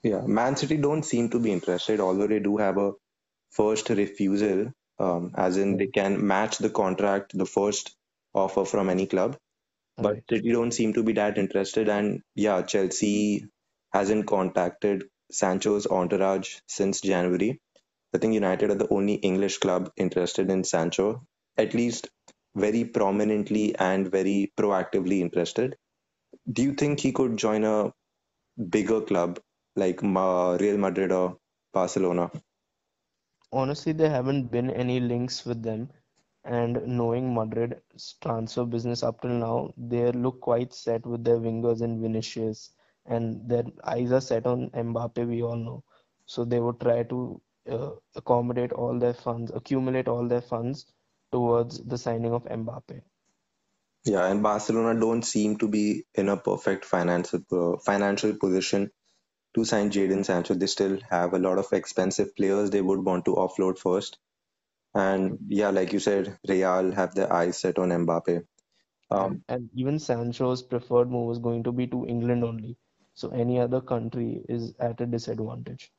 Yeah, 0.04 0.22
Man 0.22 0.56
City 0.56 0.78
don't 0.78 1.04
seem 1.04 1.30
to 1.32 1.40
be 1.40 1.52
interested, 1.52 2.00
although 2.00 2.28
they 2.28 2.40
do 2.40 2.56
have 2.56 2.78
a 2.78 2.94
first 3.50 3.90
refusal, 3.90 4.72
um, 5.00 5.32
as 5.36 5.58
in 5.58 5.78
they 5.78 5.88
can 5.88 6.26
match 6.28 6.58
the 6.60 6.70
contract, 6.70 7.38
the 7.38 7.46
first 7.46 7.96
offer 8.34 8.66
from 8.66 8.90
any 8.90 9.08
club. 9.08 9.38
But 9.98 10.16
Right. 10.16 10.24
City 10.30 10.52
don't 10.52 10.72
seem 10.72 10.94
to 10.94 11.04
be 11.04 11.14
that 11.14 11.38
interested, 11.38 11.90
and 11.90 12.22
yeah, 12.36 12.62
Chelsea 12.64 13.48
hasn't 13.94 14.28
contacted 14.28 15.06
Sancho's 15.32 15.88
entourage 15.88 16.60
since 16.68 17.02
January. 17.02 17.60
I 18.14 18.20
think 18.20 18.34
United 18.36 18.72
are 18.72 18.76
the 18.76 18.90
only 18.94 19.16
English 19.16 19.60
club 19.60 19.92
interested 19.98 20.50
in 20.52 20.64
Sancho, 20.64 21.26
at 21.58 21.74
least 21.76 22.10
very 22.56 22.86
prominently 22.86 23.76
and 23.76 24.12
very 24.12 24.54
proactively 24.58 25.20
interested. 25.22 25.78
Do 26.52 26.64
you 26.64 26.74
think 26.76 27.00
he 27.02 27.12
could 27.14 27.38
join 27.38 27.64
a 27.66 27.94
bigger 28.70 29.02
club 29.02 29.40
like 29.76 30.02
Real 30.04 30.78
Madrid 30.78 31.12
or 31.12 31.38
Barcelona? 31.74 32.32
Honestly, 33.54 33.94
there 33.94 34.10
haven't 34.10 34.52
been 34.52 34.72
any 34.72 35.00
links 35.00 35.46
with 35.46 35.62
them. 35.64 35.90
And 36.44 36.86
knowing 36.86 37.34
Madrid's 37.34 38.16
transfer 38.22 38.66
business 38.66 39.04
up 39.04 39.22
till 39.22 39.32
now, 39.32 39.74
they 39.78 40.12
look 40.12 40.42
quite 40.42 40.74
set 40.74 41.06
with 41.06 41.24
their 41.24 41.38
wingers 41.38 41.82
and 41.82 42.02
Vinicius, 42.02 42.72
and 43.06 43.48
their 43.48 43.64
eyes 43.86 44.12
are 44.12 44.20
set 44.20 44.46
on 44.46 44.70
Mbappe, 44.72 45.26
we 45.28 45.42
all 45.44 45.56
know. 45.56 45.84
So 46.26 46.44
they 46.44 46.60
would 46.60 46.82
try 46.82 47.04
to 47.04 47.42
uh, 47.70 47.92
accommodate 48.16 48.74
all 48.74 49.00
their 49.00 49.14
funds, 49.14 49.52
accumulate 49.54 50.10
all 50.10 50.28
their 50.28 50.42
funds 50.42 50.86
towards 51.32 51.80
the 51.86 51.98
signing 51.98 52.34
of 52.34 52.44
Mbappe. 52.46 53.02
Yeah, 54.04 54.26
and 54.26 54.44
Barcelona 54.44 55.00
don't 55.00 55.24
seem 55.24 55.58
to 55.60 55.68
be 55.70 56.06
in 56.16 56.28
a 56.28 56.36
perfect 56.36 56.84
financial 56.84 57.40
uh, 57.52 57.78
financial 57.78 58.34
position 58.36 58.92
to 59.56 59.66
sign 59.66 59.92
Jadon 59.92 60.26
Sancho. 60.26 60.54
They 60.54 60.68
still 60.68 61.00
have 61.10 61.34
a 61.34 61.40
lot 61.40 61.58
of 61.58 61.72
expensive 61.72 62.36
players 62.36 62.70
they 62.70 62.82
would 62.82 63.04
want 63.04 63.26
to 63.26 63.36
offload 63.36 63.78
first. 63.78 64.18
And 64.94 65.40
yeah, 65.48 65.70
like 65.72 65.94
you 65.94 66.00
said, 66.00 66.38
Real 66.48 66.92
have 66.92 67.16
their 67.16 67.32
eyes 67.32 67.58
set 67.58 67.80
on 67.80 67.90
Mbappe. 67.90 68.46
Um, 69.12 69.44
and 69.48 69.70
even 69.76 70.00
Sancho's 70.00 70.64
preferred 70.64 71.10
move 71.10 71.32
is 71.32 71.40
going 71.40 71.64
to 71.64 71.72
be 71.72 71.88
to 71.88 72.06
England 72.06 72.44
only. 72.44 72.78
So 73.16 73.30
any 73.30 73.60
other 73.60 73.82
country 73.82 74.44
is 74.50 74.74
at 74.80 75.02
a 75.02 75.06
disadvantage. 75.06 75.92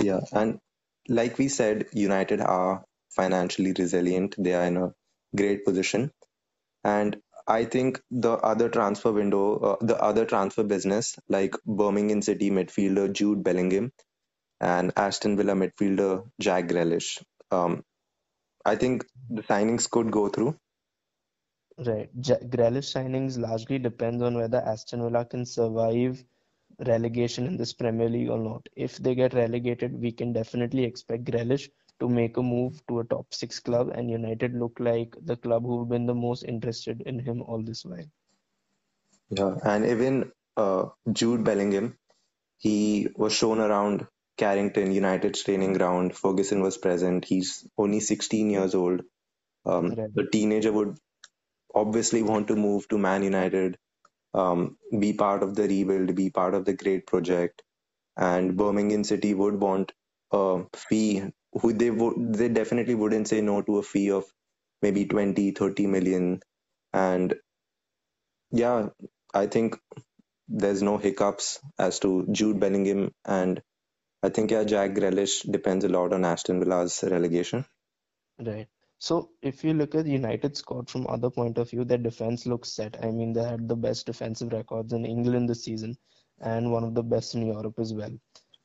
Yeah, 0.00 0.20
and 0.32 0.60
like 1.08 1.38
we 1.38 1.48
said, 1.48 1.86
United 1.92 2.40
are 2.40 2.84
financially 3.10 3.72
resilient. 3.76 4.36
They 4.38 4.54
are 4.54 4.64
in 4.64 4.76
a 4.76 4.92
great 5.34 5.64
position. 5.64 6.12
And 6.84 7.16
I 7.50 7.64
think 7.66 8.00
the 8.10 8.32
other 8.52 8.68
transfer 8.70 9.12
window, 9.12 9.58
uh, 9.58 9.76
the 9.80 10.00
other 10.02 10.24
transfer 10.26 10.64
business, 10.64 11.18
like 11.28 11.54
Birmingham 11.66 12.22
City 12.22 12.50
midfielder 12.50 13.12
Jude 13.12 13.44
Bellingham 13.44 13.92
and 14.60 14.92
Aston 14.96 15.36
Villa 15.36 15.54
midfielder 15.54 16.30
Jack 16.40 16.68
Grealish, 16.68 17.22
um, 17.50 17.84
I 18.64 18.76
think 18.76 19.06
the 19.30 19.42
signings 19.42 19.90
could 19.90 20.10
go 20.12 20.28
through. 20.28 20.58
Right. 21.78 22.10
J- 22.20 22.38
Grealish 22.48 22.92
signings 22.94 23.38
largely 23.38 23.78
depends 23.80 24.22
on 24.22 24.36
whether 24.36 24.58
Aston 24.58 25.02
Villa 25.02 25.24
can 25.24 25.44
survive 25.44 26.24
relegation 26.86 27.46
in 27.46 27.56
this 27.56 27.72
Premier 27.74 28.08
League 28.08 28.30
or 28.30 28.38
not. 28.38 28.68
If 28.76 28.98
they 28.98 29.14
get 29.16 29.34
relegated, 29.34 29.92
we 30.00 30.12
can 30.12 30.32
definitely 30.32 30.84
expect 30.84 31.24
Grealish 31.24 31.70
to 32.00 32.08
make 32.08 32.36
a 32.38 32.42
move 32.42 32.82
to 32.88 33.00
a 33.00 33.04
top 33.04 33.34
six 33.34 33.60
club, 33.60 33.90
and 33.94 34.10
United 34.10 34.54
look 34.54 34.78
like 34.80 35.16
the 35.22 35.36
club 35.36 35.64
who've 35.64 35.88
been 35.88 36.06
the 36.06 36.14
most 36.14 36.44
interested 36.44 37.02
in 37.02 37.20
him 37.20 37.42
all 37.42 37.62
this 37.62 37.84
while. 37.84 38.10
Yeah, 39.30 39.54
and 39.64 39.86
even 39.86 40.32
uh, 40.56 40.86
Jude 41.12 41.44
Bellingham, 41.44 41.98
he 42.58 43.08
was 43.16 43.32
shown 43.34 43.60
around 43.60 44.06
Carrington 44.38 44.92
United's 44.92 45.42
training 45.44 45.74
ground. 45.74 46.16
Ferguson 46.16 46.62
was 46.62 46.78
present. 46.78 47.24
He's 47.26 47.68
only 47.78 48.00
16 48.00 48.50
years 48.50 48.74
old. 48.74 49.02
Um, 49.66 49.96
right. 49.96 50.10
The 50.14 50.26
teenager 50.32 50.72
would 50.72 50.98
obviously 51.74 52.22
want 52.22 52.48
to 52.48 52.56
move 52.56 52.88
to 52.88 52.98
Man 52.98 53.22
United, 53.22 53.78
um, 54.34 54.78
be 54.98 55.12
part 55.14 55.42
of 55.42 55.54
the 55.56 55.68
rebuild, 55.68 56.14
be 56.16 56.30
part 56.30 56.54
of 56.54 56.64
the 56.64 56.74
great 56.74 57.06
project. 57.06 57.62
And 58.16 58.56
Birmingham 58.56 59.04
City 59.04 59.34
would 59.34 59.60
want 59.60 59.92
a 60.32 60.64
fee. 60.76 61.24
Who 61.52 61.72
they 61.72 61.90
would 61.90 62.34
they 62.34 62.48
definitely 62.48 62.94
wouldn't 62.94 63.28
say 63.28 63.40
no 63.40 63.62
to 63.62 63.78
a 63.78 63.82
fee 63.82 64.10
of 64.10 64.24
maybe 64.82 65.06
20, 65.06 65.52
30 65.52 65.86
million. 65.86 66.40
And 66.92 67.34
yeah, 68.52 68.88
I 69.34 69.46
think 69.46 69.76
there's 70.48 70.82
no 70.82 70.98
hiccups 70.98 71.60
as 71.78 71.98
to 72.00 72.26
Jude 72.30 72.60
Bellingham 72.60 73.12
and 73.24 73.62
I 74.22 74.28
think 74.28 74.50
yeah, 74.50 74.64
Jack 74.64 74.92
Grealish 74.92 75.50
depends 75.50 75.84
a 75.84 75.88
lot 75.88 76.12
on 76.12 76.24
Aston 76.24 76.60
Villa's 76.60 77.02
relegation. 77.02 77.64
Right. 78.38 78.68
So 78.98 79.30
if 79.40 79.64
you 79.64 79.72
look 79.72 79.94
at 79.94 80.06
United 80.06 80.56
squad 80.56 80.90
from 80.90 81.06
other 81.06 81.30
point 81.30 81.56
of 81.56 81.70
view, 81.70 81.84
their 81.84 81.98
defense 81.98 82.44
looks 82.44 82.72
set. 82.72 83.02
I 83.02 83.10
mean, 83.10 83.32
they 83.32 83.42
had 83.44 83.66
the 83.66 83.76
best 83.76 84.06
defensive 84.06 84.52
records 84.52 84.92
in 84.92 85.06
England 85.06 85.48
this 85.48 85.64
season, 85.64 85.96
and 86.38 86.70
one 86.70 86.84
of 86.84 86.94
the 86.94 87.02
best 87.02 87.34
in 87.34 87.46
Europe 87.46 87.78
as 87.78 87.94
well. 87.94 88.12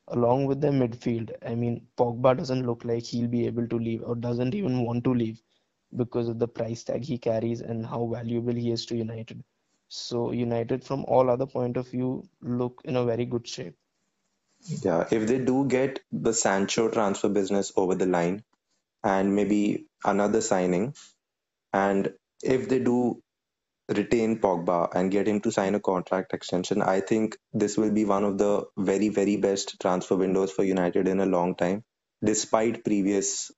Along 0.08 0.46
with 0.46 0.60
their 0.60 0.72
midfield, 0.72 1.32
I 1.44 1.54
mean, 1.54 1.86
Pogba 1.96 2.36
doesn't 2.36 2.66
look 2.66 2.84
like 2.84 3.04
he'll 3.04 3.28
be 3.28 3.46
able 3.46 3.66
to 3.68 3.78
leave 3.78 4.02
or 4.02 4.14
doesn't 4.16 4.54
even 4.54 4.84
want 4.84 5.04
to 5.04 5.14
leave 5.14 5.40
because 5.96 6.28
of 6.28 6.38
the 6.38 6.48
price 6.48 6.84
tag 6.84 7.04
he 7.04 7.18
carries 7.18 7.60
and 7.60 7.84
how 7.86 8.06
valuable 8.06 8.54
he 8.54 8.70
is 8.70 8.86
to 8.86 8.96
United. 8.96 9.42
So 9.88 10.32
United, 10.32 10.84
from 10.84 11.04
all 11.06 11.30
other 11.30 11.46
point 11.46 11.76
of 11.76 11.88
view, 11.88 12.28
look 12.40 12.82
in 12.84 12.96
a 12.96 13.04
very 13.04 13.24
good 13.24 13.46
shape. 13.46 13.76
Yeah, 14.84 15.06
if 15.10 15.26
they 15.28 15.38
do 15.44 15.66
get 15.66 16.00
the 16.12 16.32
Sancho 16.32 16.88
transfer 16.90 17.28
business 17.28 17.72
over 17.76 17.94
the 17.94 18.06
line 18.06 18.44
and 19.04 19.36
maybe 19.36 19.86
another 20.04 20.40
signing, 20.40 20.94
and 21.72 22.12
if 22.42 22.68
they 22.68 22.78
do 22.80 23.22
retain 23.88 24.38
Pogba 24.40 24.88
and 24.94 25.10
get 25.10 25.28
him 25.28 25.40
to 25.40 25.52
sign 25.52 25.74
a 25.74 25.80
contract 25.80 26.32
extension, 26.32 26.82
I 26.82 27.00
think 27.00 27.36
this 27.52 27.76
will 27.76 27.92
be 27.92 28.04
one 28.04 28.24
of 28.24 28.38
the 28.38 28.64
very, 28.76 29.08
very 29.08 29.36
best 29.36 29.78
transfer 29.80 30.16
windows 30.16 30.52
for 30.52 30.64
United 30.64 31.06
in 31.08 31.20
a 31.20 31.26
long 31.26 31.54
time, 31.54 31.84
despite 32.24 32.84
previous 32.84 33.50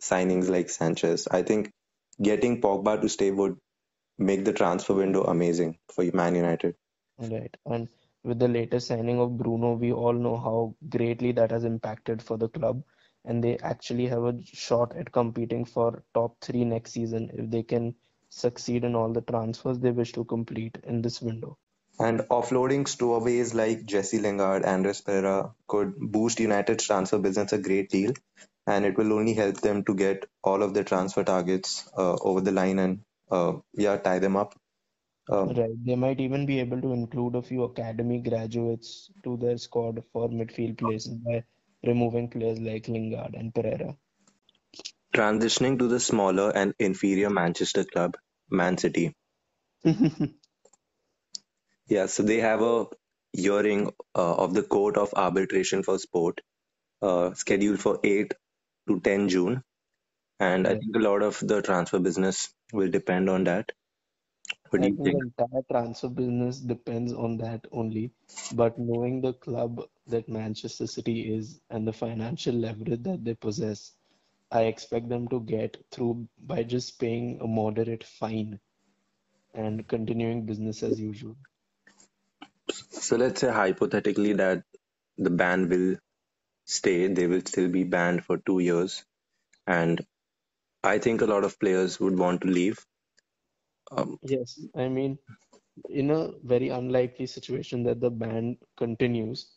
signings 0.00 0.48
like 0.48 0.70
Sanchez. 0.70 1.26
I 1.30 1.42
think 1.42 1.72
getting 2.20 2.60
Pogba 2.60 3.00
to 3.00 3.08
stay 3.08 3.30
would 3.30 3.56
make 4.18 4.44
the 4.44 4.52
transfer 4.52 4.94
window 4.94 5.24
amazing 5.24 5.78
for 5.92 6.04
Man 6.12 6.34
United. 6.34 6.74
Right. 7.18 7.56
And 7.66 7.88
with 8.24 8.38
the 8.38 8.48
latest 8.48 8.86
signing 8.88 9.20
of 9.20 9.36
Bruno, 9.36 9.74
we 9.74 9.92
all 9.92 10.12
know 10.12 10.36
how 10.36 10.74
greatly 10.88 11.32
that 11.32 11.50
has 11.50 11.64
impacted 11.64 12.22
for 12.22 12.36
the 12.36 12.48
club. 12.48 12.82
And 13.24 13.42
they 13.42 13.58
actually 13.58 14.06
have 14.08 14.24
a 14.24 14.38
shot 14.44 14.96
at 14.96 15.12
competing 15.12 15.64
for 15.64 16.02
top 16.14 16.36
three 16.40 16.64
next 16.64 16.92
season 16.92 17.30
if 17.32 17.50
they 17.50 17.62
can 17.62 17.94
succeed 18.32 18.84
in 18.84 18.94
all 18.94 19.12
the 19.12 19.20
transfers 19.20 19.78
they 19.78 19.90
wish 19.90 20.12
to 20.12 20.24
complete 20.24 20.78
in 20.84 21.02
this 21.02 21.20
window. 21.20 21.58
And 21.98 22.20
offloading 22.30 22.88
stowaways 22.88 23.54
like 23.54 23.84
Jesse 23.84 24.18
Lingard, 24.18 24.64
Andreas 24.64 25.02
Pereira 25.02 25.54
could 25.68 25.94
boost 25.98 26.40
United's 26.40 26.86
transfer 26.86 27.18
business 27.18 27.52
a 27.52 27.58
great 27.58 27.90
deal. 27.90 28.14
And 28.66 28.84
it 28.86 28.96
will 28.96 29.12
only 29.12 29.34
help 29.34 29.60
them 29.60 29.84
to 29.84 29.94
get 29.94 30.26
all 30.42 30.62
of 30.62 30.72
their 30.72 30.84
transfer 30.84 31.24
targets 31.24 31.88
uh, 31.96 32.16
over 32.22 32.40
the 32.40 32.52
line 32.52 32.78
and 32.78 33.00
uh, 33.30 33.54
yeah, 33.74 33.96
tie 33.98 34.18
them 34.20 34.36
up. 34.36 34.54
Um, 35.28 35.48
right. 35.48 35.84
They 35.84 35.96
might 35.96 36.20
even 36.20 36.46
be 36.46 36.60
able 36.60 36.80
to 36.80 36.92
include 36.92 37.34
a 37.34 37.42
few 37.42 37.64
academy 37.64 38.20
graduates 38.20 39.10
to 39.24 39.36
their 39.36 39.58
squad 39.58 40.02
for 40.12 40.28
midfield 40.28 40.78
places 40.78 41.14
by 41.14 41.44
removing 41.84 42.28
players 42.30 42.58
like 42.60 42.88
Lingard 42.88 43.34
and 43.34 43.54
Pereira. 43.54 43.96
Transitioning 45.16 45.78
to 45.80 45.88
the 45.88 46.00
smaller 46.00 46.50
and 46.50 46.74
inferior 46.78 47.30
Manchester 47.30 47.84
club, 47.84 48.16
Man 48.50 48.78
City. 48.78 49.14
yeah, 51.88 52.06
so 52.06 52.22
they 52.24 52.38
have 52.40 52.62
a 52.62 52.86
hearing 53.32 53.92
uh, 54.16 54.34
of 54.36 54.54
the 54.54 54.62
Court 54.64 54.96
of 54.98 55.14
Arbitration 55.16 55.82
for 55.84 55.98
Sport 55.98 56.40
uh, 57.02 57.34
scheduled 57.34 57.80
for 57.80 58.00
8 58.04 58.34
to 58.88 59.00
10 59.00 59.28
June. 59.30 59.62
And. 60.40 60.66
I 60.68 60.72
think 60.76 60.96
a 60.96 61.00
lot 61.00 61.22
of 61.22 61.38
the 61.42 61.62
transfer 61.62 62.00
business 62.00 62.50
will 62.72 62.90
depend 62.90 63.30
on 63.30 63.44
that. 63.44 63.72
What 64.70 64.82
do 64.82 64.88
you 64.88 64.98
think? 65.04 65.16
The 65.16 65.44
entire 65.44 65.62
transfer 65.70 66.08
business 66.08 66.60
depends 66.60 67.12
on 67.12 67.38
that 67.38 67.66
only. 67.72 68.12
But 68.54 68.78
knowing 68.78 69.22
the 69.22 69.34
club 69.34 69.82
that 70.08 70.28
Manchester 70.28 70.86
City 70.86 71.34
is 71.34 71.60
and 71.70 71.86
the 71.88 71.92
financial 71.92 72.54
leverage 72.54 73.02
that 73.04 73.24
they 73.24 73.34
possess, 73.34 73.92
I 74.52 74.64
expect 74.64 75.08
them 75.10 75.28
to 75.30 75.40
get 75.40 75.78
through 75.92 76.28
by 76.38 76.64
just 76.64 77.00
paying 77.00 77.40
a 77.42 77.48
moderate 77.48 78.04
fine 78.04 78.60
and 79.54 79.88
continuing 79.88 80.46
business 80.46 80.82
as 80.84 81.00
usual. 81.00 81.36
So 82.90 83.16
let's 83.16 83.40
say 83.40 83.50
hypothetically 83.52 84.34
that 84.34 84.64
the 85.18 85.30
ban 85.30 85.68
will 85.68 85.96
stay, 86.66 87.08
they 87.08 87.26
will 87.26 87.42
still 87.42 87.68
be 87.68 87.84
banned 87.84 88.24
for 88.24 88.38
two 88.38 88.60
years. 88.60 89.04
And 89.66 90.06
I 90.84 90.98
think 90.98 91.22
a 91.22 91.26
lot 91.26 91.44
of 91.44 91.58
players 91.60 92.00
would 92.00 92.18
want 92.18 92.42
to 92.42 92.48
leave 92.48 92.78
um, 93.92 94.18
yes, 94.22 94.60
I 94.76 94.88
mean, 94.88 95.18
in 95.88 96.10
a 96.10 96.32
very 96.44 96.68
unlikely 96.70 97.26
situation 97.26 97.84
that 97.84 98.00
the 98.00 98.10
ban 98.10 98.58
continues, 98.76 99.50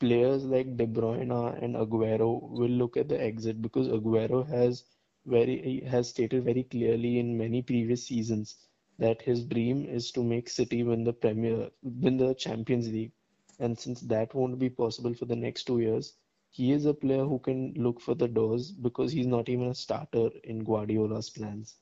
players 0.00 0.44
like 0.44 0.76
De 0.76 0.86
Bruyne 0.86 1.30
and 1.62 1.76
Aguero 1.76 2.40
will 2.50 2.70
look 2.70 2.96
at 2.96 3.08
the 3.08 3.20
exit 3.20 3.60
because 3.62 3.88
Aguero 3.88 4.46
has 4.48 4.84
very 5.26 5.80
has 5.80 6.08
stated 6.08 6.44
very 6.44 6.64
clearly 6.64 7.18
in 7.18 7.36
many 7.38 7.62
previous 7.62 8.06
seasons 8.06 8.56
that 8.98 9.22
his 9.22 9.44
dream 9.44 9.84
is 9.84 10.10
to 10.12 10.22
make 10.22 10.48
City 10.48 10.82
win 10.82 11.04
the 11.04 11.12
Premier 11.12 11.70
win 11.82 12.16
the 12.16 12.34
Champions 12.34 12.88
League. 12.88 13.12
And 13.58 13.78
since 13.78 14.00
that 14.02 14.34
won't 14.34 14.58
be 14.58 14.70
possible 14.70 15.14
for 15.14 15.26
the 15.26 15.36
next 15.36 15.64
two 15.64 15.80
years, 15.80 16.14
he 16.50 16.72
is 16.72 16.86
a 16.86 16.94
player 16.94 17.24
who 17.24 17.38
can 17.38 17.74
look 17.74 18.00
for 18.00 18.14
the 18.14 18.28
doors 18.28 18.70
because 18.72 19.12
he's 19.12 19.26
not 19.26 19.48
even 19.48 19.68
a 19.68 19.74
starter 19.74 20.30
in 20.44 20.64
Guardiola's 20.64 21.30
plans. 21.30 21.76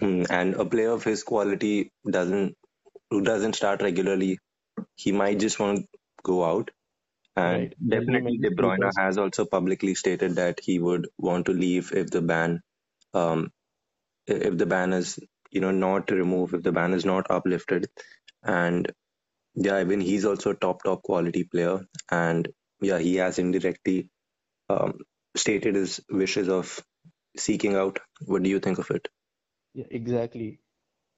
Hmm, 0.00 0.24
And 0.30 0.54
a 0.54 0.64
player 0.64 0.90
of 0.90 1.04
his 1.04 1.22
quality 1.22 1.92
doesn't 2.08 2.56
who 3.10 3.22
doesn't 3.22 3.54
start 3.54 3.82
regularly, 3.82 4.38
he 4.96 5.12
might 5.12 5.38
just 5.40 5.58
want 5.60 5.80
to 5.80 5.98
go 6.22 6.44
out. 6.44 6.70
And 7.40 7.52
Right. 7.52 7.76
Definitely 7.94 8.38
De 8.38 8.50
Bruyne 8.50 8.90
has 8.98 9.18
also 9.18 9.44
publicly 9.46 9.94
stated 9.94 10.36
that 10.36 10.60
he 10.60 10.78
would 10.80 11.08
want 11.18 11.46
to 11.46 11.52
leave 11.52 11.92
if 12.02 12.10
the 12.16 12.22
ban 12.22 12.60
um 13.14 13.50
if 14.26 14.56
the 14.62 14.66
ban 14.74 14.92
is 14.94 15.18
you 15.50 15.60
know 15.60 15.72
not 15.72 16.10
removed, 16.10 16.54
if 16.54 16.62
the 16.62 16.72
ban 16.72 16.94
is 16.94 17.04
not 17.04 17.30
uplifted. 17.30 17.88
And 18.44 18.92
yeah, 19.54 19.76
I 19.76 19.84
mean 19.84 20.00
he's 20.00 20.26
also 20.26 20.52
a 20.52 20.56
top 20.66 20.82
top 20.84 21.02
quality 21.02 21.44
player. 21.44 21.80
And 22.10 22.48
yeah, 22.80 22.98
he 22.98 23.16
has 23.16 23.38
indirectly 23.38 24.10
um 24.70 24.98
stated 25.36 25.76
his 25.76 26.00
wishes 26.10 26.48
of 26.48 26.80
seeking 27.38 27.76
out. 27.76 28.00
What 28.26 28.42
do 28.44 28.50
you 28.50 28.60
think 28.60 28.78
of 28.78 28.90
it? 28.90 29.08
Yeah, 29.74 29.86
exactly. 29.90 30.60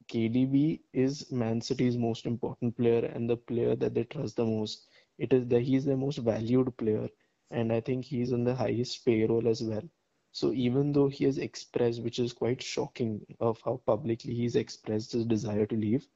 KDB 0.09 0.83
is 0.93 1.31
Man 1.33 1.61
City's 1.63 1.97
most 1.99 2.27
important 2.27 2.77
player 2.77 3.05
and 3.07 3.29
the 3.31 3.37
player 3.37 3.77
that 3.77 3.95
they 3.95 4.05
trust 4.05 4.37
the 4.37 4.47
most. 4.47 4.89
It 5.23 5.33
is 5.33 5.47
the 5.47 5.61
he's 5.61 5.85
the 5.87 5.97
most 5.97 6.19
valued 6.19 6.77
player, 6.77 7.09
and 7.51 7.73
I 7.73 7.81
think 7.81 8.05
he's 8.05 8.33
on 8.33 8.45
the 8.45 8.55
highest 8.57 9.05
payroll 9.07 9.49
as 9.49 9.63
well. 9.63 9.89
So 10.33 10.53
even 10.53 10.93
though 10.93 11.09
he 11.09 11.25
has 11.25 11.39
expressed, 11.39 12.03
which 12.03 12.19
is 12.19 12.33
quite 12.33 12.63
shocking, 12.63 13.25
of 13.41 13.61
how 13.65 13.81
publicly 13.87 14.35
he's 14.35 14.57
expressed 14.57 15.13
his 15.13 15.25
desire 15.25 15.67
to 15.67 15.77
leave, 15.77 16.09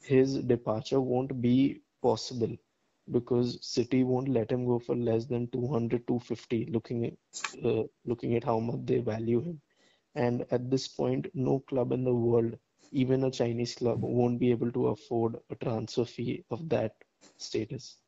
his 0.00 0.38
departure 0.38 1.00
won't 1.02 1.42
be 1.42 1.82
possible 2.02 2.56
because 3.10 3.58
City 3.66 4.04
won't 4.04 4.28
let 4.28 4.50
him 4.50 4.64
go 4.64 4.78
for 4.78 4.96
less 4.96 5.26
than 5.26 5.48
200, 5.48 6.06
250, 6.06 6.66
looking 6.66 7.04
at 7.06 7.14
uh, 7.64 7.84
looking 8.06 8.34
at 8.36 8.44
how 8.44 8.58
much 8.58 8.80
they 8.86 8.98
value 9.00 9.42
him. 9.42 9.60
And 10.14 10.46
at 10.50 10.70
this 10.70 10.88
point, 10.88 11.28
no 11.34 11.60
club 11.60 11.92
in 11.92 12.04
the 12.04 12.14
world, 12.14 12.58
even 12.92 13.24
a 13.24 13.30
Chinese 13.30 13.74
club, 13.76 14.02
won't 14.02 14.40
be 14.40 14.50
able 14.50 14.72
to 14.72 14.88
afford 14.88 15.36
a 15.50 15.56
transfer 15.56 16.04
fee 16.06 16.44
of 16.50 16.68
that 16.70 16.94
status. 17.38 17.98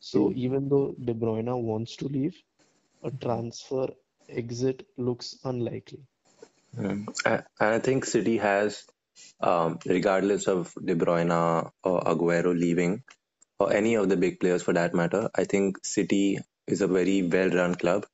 So 0.00 0.32
even 0.34 0.68
though 0.68 0.94
De 1.04 1.14
Bruyne 1.14 1.62
wants 1.62 1.96
to 1.96 2.08
leave, 2.08 2.36
a 3.02 3.10
transfer 3.10 3.88
exit 4.28 4.86
looks 4.96 5.36
unlikely. 5.44 6.00
Mm. 6.76 7.06
And 7.24 7.44
I 7.58 7.78
think 7.78 8.04
City 8.04 8.38
has, 8.38 8.84
um, 9.40 9.78
regardless 9.86 10.46
of 10.46 10.72
De 10.82 10.94
Bruyne 10.94 11.32
or 11.82 12.00
Aguero 12.00 12.58
leaving, 12.58 13.02
or 13.58 13.72
any 13.72 13.94
of 13.94 14.08
the 14.08 14.16
big 14.16 14.38
players 14.38 14.62
for 14.62 14.72
that 14.74 14.94
matter, 14.94 15.30
I 15.34 15.44
think 15.44 15.84
City 15.84 16.38
is 16.66 16.80
a 16.80 16.86
very 16.86 17.22
well-run 17.22 17.74
club, 17.74 18.06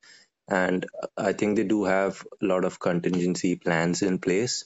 and 0.48 0.86
I 1.16 1.32
think 1.32 1.56
they 1.56 1.64
do 1.64 1.84
have 1.84 2.24
a 2.40 2.46
lot 2.46 2.64
of 2.64 2.78
contingency 2.80 3.56
plans 3.56 4.02
in 4.02 4.18
place. 4.18 4.64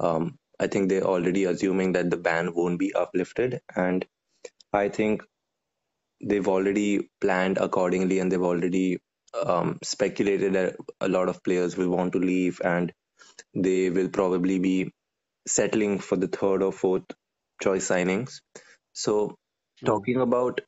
Um, 0.00 0.38
I 0.58 0.66
think 0.66 0.88
they're 0.88 1.04
already 1.04 1.44
assuming 1.44 1.92
that 1.92 2.10
the 2.10 2.16
ban 2.16 2.54
won't 2.54 2.78
be 2.78 2.94
uplifted, 2.94 3.60
and 3.74 4.04
I 4.72 4.88
think 4.88 5.22
they've 6.24 6.48
already 6.48 7.10
planned 7.20 7.58
accordingly, 7.58 8.18
and 8.20 8.30
they've 8.32 8.42
already 8.42 8.98
um, 9.44 9.78
speculated 9.82 10.54
that 10.54 10.76
a 11.00 11.08
lot 11.08 11.28
of 11.28 11.42
players 11.42 11.76
will 11.76 11.90
want 11.90 12.12
to 12.12 12.18
leave, 12.18 12.60
and 12.64 12.92
they 13.54 13.90
will 13.90 14.08
probably 14.08 14.58
be 14.58 14.92
settling 15.46 15.98
for 15.98 16.16
the 16.16 16.28
third 16.28 16.62
or 16.62 16.72
fourth 16.72 17.04
choice 17.62 17.88
signings. 17.88 18.40
So 18.94 19.36
talking 19.84 20.20
about 20.20 20.60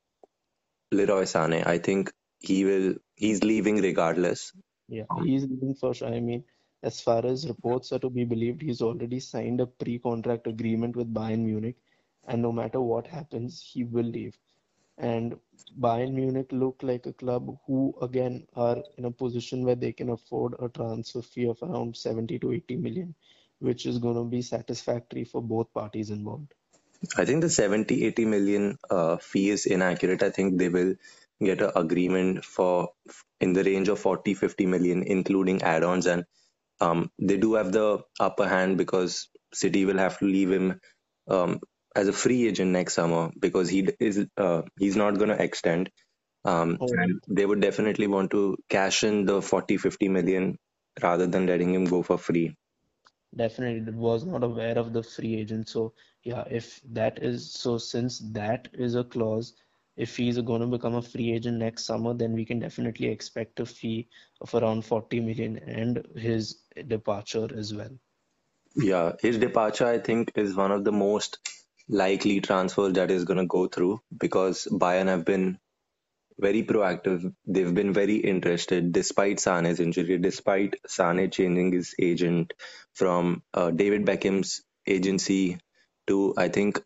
Leroy 0.92 1.24
Sane, 1.24 1.62
I 1.64 1.78
think 1.78 2.12
he 2.40 2.64
will 2.64 2.94
he's 3.16 3.42
leaving 3.44 3.76
regardless. 3.82 4.52
Yeah, 4.88 5.04
he's 5.24 5.44
leaving 5.46 5.74
for 5.74 5.94
sure. 5.94 6.08
I 6.08 6.20
mean, 6.20 6.44
as 6.82 7.00
far 7.00 7.24
as 7.26 7.48
reports 7.48 7.92
are 7.92 7.98
to 8.00 8.10
be 8.10 8.24
believed, 8.24 8.62
he's 8.62 8.82
already 8.82 9.20
signed 9.20 9.60
a 9.60 9.66
pre-contract 9.66 10.46
agreement 10.46 10.96
with 10.96 11.12
Bayern 11.12 11.40
Munich, 11.40 11.76
and 12.26 12.42
no 12.42 12.52
matter 12.52 12.80
what 12.80 13.06
happens, 13.06 13.60
he 13.62 13.84
will 13.84 14.04
leave. 14.06 14.36
And 14.98 15.38
Bayern 15.80 16.12
Munich 16.12 16.48
look 16.50 16.82
like 16.82 17.06
a 17.06 17.12
club 17.12 17.56
who, 17.66 17.94
again, 18.02 18.46
are 18.56 18.82
in 18.96 19.04
a 19.04 19.10
position 19.10 19.64
where 19.64 19.76
they 19.76 19.92
can 19.92 20.10
afford 20.10 20.54
a 20.60 20.68
transfer 20.68 21.22
fee 21.22 21.46
of 21.46 21.62
around 21.62 21.96
70 21.96 22.38
to 22.40 22.52
80 22.52 22.76
million, 22.76 23.14
which 23.60 23.86
is 23.86 23.98
going 23.98 24.16
to 24.16 24.24
be 24.24 24.42
satisfactory 24.42 25.24
for 25.24 25.40
both 25.40 25.72
parties 25.72 26.10
involved. 26.10 26.52
I 27.16 27.24
think 27.24 27.42
the 27.42 27.50
70 27.50 28.04
80 28.06 28.24
million 28.24 28.78
uh, 28.90 29.18
fee 29.18 29.50
is 29.50 29.66
inaccurate. 29.66 30.22
I 30.22 30.30
think 30.30 30.58
they 30.58 30.68
will 30.68 30.94
get 31.40 31.62
an 31.62 31.70
agreement 31.76 32.44
for 32.44 32.88
in 33.40 33.52
the 33.52 33.62
range 33.62 33.88
of 33.88 34.00
40 34.00 34.34
50 34.34 34.66
million, 34.66 35.04
including 35.04 35.62
add-ons, 35.62 36.06
and 36.06 36.24
um, 36.80 37.10
they 37.18 37.36
do 37.36 37.54
have 37.54 37.70
the 37.70 38.02
upper 38.18 38.48
hand 38.48 38.78
because 38.78 39.28
City 39.54 39.84
will 39.84 39.98
have 39.98 40.18
to 40.18 40.24
leave 40.24 40.50
him 40.50 40.80
um, 41.28 41.60
as 41.94 42.08
a 42.08 42.12
free 42.12 42.46
agent 42.48 42.70
next 42.70 42.94
summer 42.94 43.30
because 43.38 43.68
he 43.68 43.88
is 44.00 44.26
uh, 44.36 44.62
he's 44.78 44.96
not 44.96 45.18
going 45.18 45.30
to 45.30 45.42
extend. 45.42 45.90
Um, 46.44 46.78
and 46.80 47.20
they 47.28 47.44
would 47.44 47.60
definitely 47.60 48.06
want 48.06 48.30
to 48.30 48.56
cash 48.68 49.04
in 49.04 49.26
the 49.26 49.42
40 49.42 49.76
50 49.76 50.08
million 50.08 50.58
rather 51.02 51.26
than 51.26 51.46
letting 51.46 51.74
him 51.74 51.84
go 51.84 52.02
for 52.02 52.16
free. 52.18 52.54
Definitely 53.36 53.92
was 53.92 54.24
not 54.24 54.42
aware 54.42 54.78
of 54.78 54.92
the 54.92 55.02
free 55.02 55.36
agent. 55.36 55.68
So 55.68 55.92
yeah, 56.22 56.44
if 56.50 56.80
that 56.92 57.22
is 57.22 57.52
so, 57.52 57.78
since 57.78 58.18
that 58.32 58.68
is 58.72 58.94
a 58.94 59.04
clause, 59.04 59.54
if 59.96 60.16
he's 60.16 60.38
going 60.38 60.60
to 60.60 60.66
become 60.66 60.94
a 60.94 61.02
free 61.02 61.32
agent 61.32 61.58
next 61.58 61.84
summer, 61.84 62.14
then 62.14 62.32
we 62.32 62.44
can 62.44 62.60
definitely 62.60 63.08
expect 63.08 63.60
a 63.60 63.66
fee 63.66 64.08
of 64.40 64.54
around 64.54 64.84
40 64.84 65.20
million 65.20 65.58
and 65.58 66.06
his 66.16 66.60
departure 66.86 67.48
as 67.54 67.74
well. 67.74 67.90
Yeah, 68.76 69.12
his 69.20 69.38
departure, 69.38 69.86
I 69.86 69.98
think, 69.98 70.32
is 70.36 70.54
one 70.54 70.70
of 70.70 70.84
the 70.84 70.92
most 70.92 71.38
likely 71.88 72.40
transfers 72.40 72.94
that 72.94 73.10
is 73.10 73.24
going 73.24 73.38
to 73.38 73.46
go 73.46 73.66
through 73.66 74.00
because 74.16 74.68
Bayern 74.70 75.06
have 75.06 75.24
been 75.24 75.58
very 76.38 76.62
proactive. 76.62 77.32
They've 77.46 77.74
been 77.74 77.92
very 77.92 78.16
interested 78.16 78.92
despite 78.92 79.40
Sane's 79.40 79.80
injury, 79.80 80.18
despite 80.18 80.76
Sane 80.86 81.30
changing 81.30 81.72
his 81.72 81.94
agent 82.00 82.54
from 82.94 83.42
uh, 83.54 83.70
David 83.70 84.04
Beckham's 84.04 84.62
agency 84.86 85.58
to, 86.06 86.34
I 86.36 86.48
think, 86.48 86.80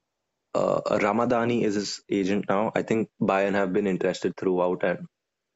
uh, 0.54 0.80
Ramadani 0.98 1.62
is 1.64 1.74
his 1.74 2.02
agent 2.10 2.46
now. 2.48 2.72
I 2.74 2.82
think 2.82 3.08
Bayern 3.20 3.54
have 3.54 3.72
been 3.72 3.86
interested 3.86 4.34
throughout, 4.36 4.84
and 4.84 5.06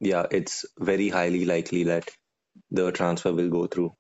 yeah, 0.01 0.27
it's 0.31 0.65
very 0.79 1.09
highly 1.09 1.45
likely 1.45 1.85
that 1.85 2.09
the 2.71 2.93
transfer 2.93 3.33
will 3.33 3.51
go 3.51 3.67
through. 3.67 3.93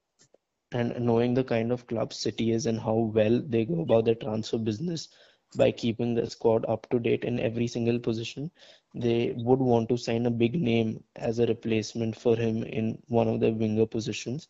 And 0.72 0.98
knowing 1.00 1.34
the 1.34 1.44
kind 1.44 1.70
of 1.70 1.86
club 1.86 2.12
City 2.12 2.50
is 2.50 2.66
and 2.66 2.80
how 2.80 2.94
well 3.14 3.42
they 3.46 3.64
go 3.64 3.82
about 3.82 4.06
their 4.06 4.14
transfer 4.14 4.58
business 4.58 5.08
by 5.54 5.70
keeping 5.72 6.14
the 6.14 6.28
squad 6.30 6.64
up 6.66 6.88
to 6.90 6.98
date 6.98 7.24
in 7.24 7.38
every 7.38 7.66
single 7.66 7.98
position, 7.98 8.50
they 8.94 9.32
would 9.36 9.60
want 9.60 9.88
to 9.90 9.96
sign 9.96 10.26
a 10.26 10.30
big 10.30 10.60
name 10.60 11.04
as 11.14 11.38
a 11.38 11.46
replacement 11.46 12.16
for 12.16 12.36
him 12.36 12.62
in 12.64 13.02
one 13.08 13.28
of 13.28 13.40
their 13.40 13.52
winger 13.52 13.86
positions. 13.86 14.48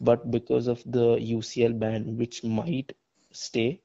But 0.00 0.30
because 0.30 0.66
of 0.68 0.82
the 0.84 1.16
UCL 1.20 1.72
ban, 1.72 2.16
which 2.16 2.44
might 2.44 2.96
stay, 3.32 3.82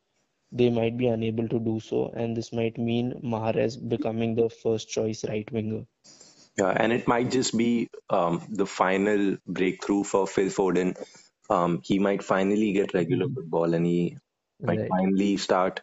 they 0.52 0.69
might 0.69 0.97
be 0.97 1.08
unable 1.08 1.47
to 1.49 1.60
do 1.60 1.80
so, 1.80 2.08
and 2.10 2.36
this 2.38 2.54
might 2.54 2.78
mean 2.78 3.13
Mahrez 3.23 3.78
becoming 3.89 4.36
the 4.36 4.49
first 4.49 4.89
choice 4.89 5.23
right 5.26 5.52
winger. 5.52 5.86
Yeah, 6.58 6.69
and 6.69 6.93
it 6.93 7.08
might 7.08 7.32
just 7.32 7.58
be 7.58 7.89
um, 8.10 8.41
the 8.49 8.65
final 8.65 9.38
breakthrough 9.47 10.04
for 10.04 10.28
Phil 10.28 10.49
Foden. 10.49 10.95
Um, 11.49 11.82
he 11.84 11.99
might 11.99 12.23
finally 12.23 12.73
get 12.73 12.93
regular 12.93 13.28
football 13.34 13.73
and 13.73 13.86
he 13.86 14.17
might 14.65 14.82
Right. 14.82 14.88
finally 14.88 15.38
start 15.38 15.82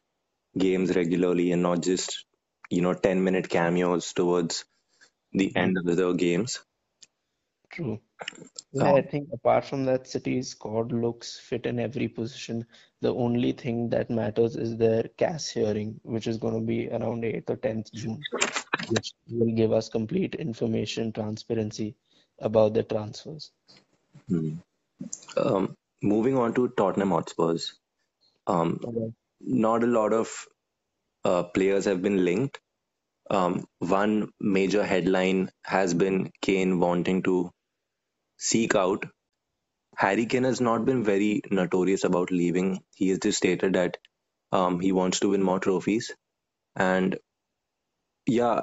games 0.57 0.95
regularly 0.97 1.53
and 1.53 1.63
not 1.63 1.83
just, 1.83 2.25
you 2.71 2.83
know, 2.83 2.95
10 2.95 3.23
minute 3.23 3.49
cameos 3.49 4.13
towards 4.13 4.65
the 5.33 5.55
end 5.57 5.77
of 5.79 5.85
the 5.85 6.13
games. 6.13 6.61
True. 7.71 8.01
Yeah, 8.73 8.91
Um, 8.91 8.97
I 8.97 9.03
think 9.03 9.29
apart 9.33 9.65
from 9.65 9.85
that, 9.85 10.07
City's 10.07 10.49
squad 10.49 10.93
looks 10.93 11.39
fit 11.39 11.67
in 11.67 11.79
every 11.79 12.09
position. 12.09 12.67
The 13.01 13.15
only 13.15 13.53
thing 13.53 13.89
that 13.91 14.11
matters 14.11 14.57
is 14.57 14.77
their 14.77 15.05
CAS 15.17 15.49
hearing, 15.49 16.01
which 16.03 16.27
is 16.27 16.39
going 16.39 16.55
to 16.55 16.67
be 16.67 16.89
around 16.89 17.23
8th 17.23 17.51
or 17.51 17.57
10th 17.57 17.93
June, 17.93 18.21
which 18.89 19.13
will 19.29 19.55
give 19.55 19.73
us 19.73 19.89
complete 19.89 20.35
information, 20.35 21.13
transparency 21.13 21.95
about 22.41 22.75
the 22.75 22.83
transfers. 22.83 23.53
hmm. 24.29 24.55
um, 25.37 25.77
moving 26.03 26.37
on 26.37 26.55
to 26.55 26.69
Tottenham 26.69 27.11
Hotspurs. 27.11 27.75
Um, 28.47 28.81
Okay. 28.85 29.13
Not 29.41 29.85
a 29.85 29.89
lot 29.89 30.13
of 30.15 30.47
uh, 31.25 31.45
players 31.45 31.87
have 31.87 32.03
been 32.03 32.25
linked. 32.25 32.61
Um, 33.31 33.67
one 33.81 34.31
major 34.41 34.85
headline 34.85 35.51
has 35.65 35.95
been 35.95 36.33
Kane 36.43 36.81
wanting 36.81 37.23
to 37.25 37.51
seek 38.39 38.75
out. 38.75 39.07
Harry 39.97 40.27
Kane 40.27 40.45
has 40.45 40.61
not 40.61 40.85
been 40.87 41.05
very 41.05 41.43
notorious 41.51 42.05
about 42.05 42.31
leaving. 42.33 42.81
He 42.97 43.11
has 43.11 43.19
just 43.21 43.39
stated 43.39 43.75
that 43.75 43.99
um, 44.53 44.81
he 44.81 44.93
wants 44.93 45.21
to 45.21 45.31
win 45.31 45.43
more 45.43 45.61
trophies. 45.61 46.13
And 46.77 47.19
yeah, 48.27 48.63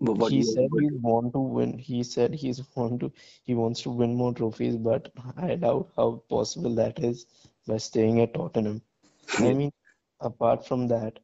But 0.00 0.32
He 0.32 0.42
said 0.42 0.70
he 0.76 0.90
want 0.92 1.32
to 1.34 1.40
win. 1.40 1.78
He 1.78 2.02
said 2.04 2.34
he's 2.34 2.62
want 2.76 3.00
to 3.00 3.12
he 3.44 3.54
wants 3.54 3.82
to 3.82 3.90
win 3.90 4.14
more 4.14 4.34
trophies, 4.34 4.76
but 4.76 5.12
I 5.36 5.56
doubt 5.56 5.90
how 5.96 6.22
possible 6.28 6.74
that 6.76 6.98
is 7.00 7.26
by 7.66 7.78
staying 7.78 8.20
at 8.20 8.34
Tottenham. 8.34 8.82
I 9.38 9.52
mean, 9.54 9.72
apart 10.20 10.66
from 10.66 10.88
that, 10.88 11.18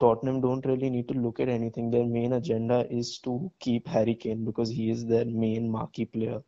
Tottenham 0.00 0.40
don't 0.40 0.64
really 0.66 0.90
need 0.90 1.08
to 1.08 1.14
look 1.14 1.40
at 1.40 1.48
anything. 1.48 1.90
Their 1.90 2.04
main 2.06 2.32
agenda 2.32 2.86
is 2.90 3.18
to 3.20 3.52
keep 3.60 3.86
Harry 3.88 4.14
Kane 4.14 4.44
because 4.44 4.68
he 4.70 4.90
is 4.90 5.06
their 5.06 5.24
main 5.24 5.70
marquee 5.70 6.06
player, 6.06 6.42